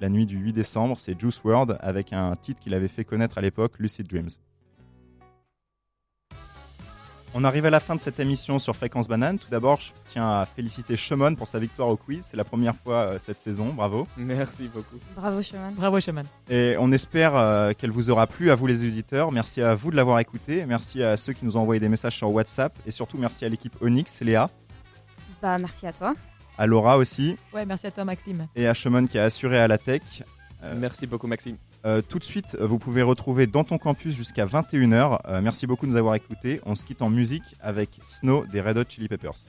la 0.00 0.08
nuit 0.08 0.26
du 0.26 0.38
8 0.38 0.52
décembre, 0.54 0.98
c'est 0.98 1.18
Juice 1.20 1.40
WRLD 1.44 1.76
avec 1.80 2.12
un 2.12 2.34
titre 2.34 2.60
qu'il 2.60 2.74
avait 2.74 2.88
fait 2.88 3.04
connaître 3.04 3.38
à 3.38 3.40
l'époque, 3.40 3.78
Lucid 3.78 4.08
Dreams. 4.08 4.28
On 7.36 7.42
arrive 7.42 7.66
à 7.66 7.70
la 7.70 7.80
fin 7.80 7.96
de 7.96 8.00
cette 8.00 8.20
émission 8.20 8.60
sur 8.60 8.76
Fréquence 8.76 9.08
Banane. 9.08 9.40
Tout 9.40 9.50
d'abord, 9.50 9.80
je 9.80 9.90
tiens 10.08 10.24
à 10.40 10.46
féliciter 10.46 10.96
Shimon 10.96 11.34
pour 11.34 11.48
sa 11.48 11.58
victoire 11.58 11.88
au 11.88 11.96
quiz. 11.96 12.24
C'est 12.30 12.36
la 12.36 12.44
première 12.44 12.76
fois 12.76 12.94
euh, 13.08 13.18
cette 13.18 13.40
saison, 13.40 13.70
bravo. 13.72 14.06
Merci 14.16 14.68
beaucoup. 14.72 14.98
Bravo, 15.16 15.42
Chemin. 15.42 15.72
Bravo, 15.72 15.98
Shaman. 15.98 16.24
Et 16.48 16.76
on 16.78 16.92
espère 16.92 17.34
euh, 17.34 17.72
qu'elle 17.72 17.90
vous 17.90 18.08
aura 18.08 18.28
plu 18.28 18.52
à 18.52 18.54
vous 18.54 18.68
les 18.68 18.84
auditeurs. 18.86 19.32
Merci 19.32 19.62
à 19.62 19.74
vous 19.74 19.90
de 19.90 19.96
l'avoir 19.96 20.20
écouté. 20.20 20.64
Merci 20.64 21.02
à 21.02 21.16
ceux 21.16 21.32
qui 21.32 21.44
nous 21.44 21.56
ont 21.56 21.60
envoyé 21.62 21.80
des 21.80 21.88
messages 21.88 22.14
sur 22.16 22.30
WhatsApp. 22.30 22.72
Et 22.86 22.92
surtout 22.92 23.18
merci 23.18 23.44
à 23.44 23.48
l'équipe 23.48 23.74
Onyx, 23.82 24.20
Léa, 24.20 24.48
Bah, 25.42 25.58
merci 25.58 25.88
à 25.88 25.92
toi. 25.92 26.14
à 26.56 26.66
Laura 26.66 26.96
aussi, 26.98 27.34
Ouais, 27.52 27.66
merci 27.66 27.88
à 27.88 27.90
toi, 27.90 28.04
Maxime. 28.04 28.46
et 28.54 28.68
à 28.68 28.74
Shimon 28.74 29.08
qui 29.08 29.18
a 29.18 29.24
assuré 29.24 29.58
à 29.58 29.66
la 29.66 29.76
tech. 29.78 30.02
Euh, 30.62 30.74
Merci 30.78 31.06
beaucoup, 31.08 31.26
Maxime. 31.26 31.56
Euh, 31.84 32.00
tout 32.00 32.18
de 32.18 32.24
suite, 32.24 32.56
vous 32.60 32.78
pouvez 32.78 33.02
retrouver 33.02 33.46
dans 33.46 33.64
ton 33.64 33.78
campus 33.78 34.14
jusqu'à 34.14 34.46
21h. 34.46 35.18
Euh, 35.28 35.40
merci 35.42 35.66
beaucoup 35.66 35.86
de 35.86 35.90
nous 35.92 35.98
avoir 35.98 36.14
écoutés. 36.14 36.60
On 36.64 36.74
se 36.74 36.84
quitte 36.84 37.02
en 37.02 37.10
musique 37.10 37.56
avec 37.60 37.90
Snow 38.06 38.46
des 38.46 38.60
Red 38.60 38.78
Hot 38.78 38.84
Chili 38.88 39.08
Peppers. 39.08 39.46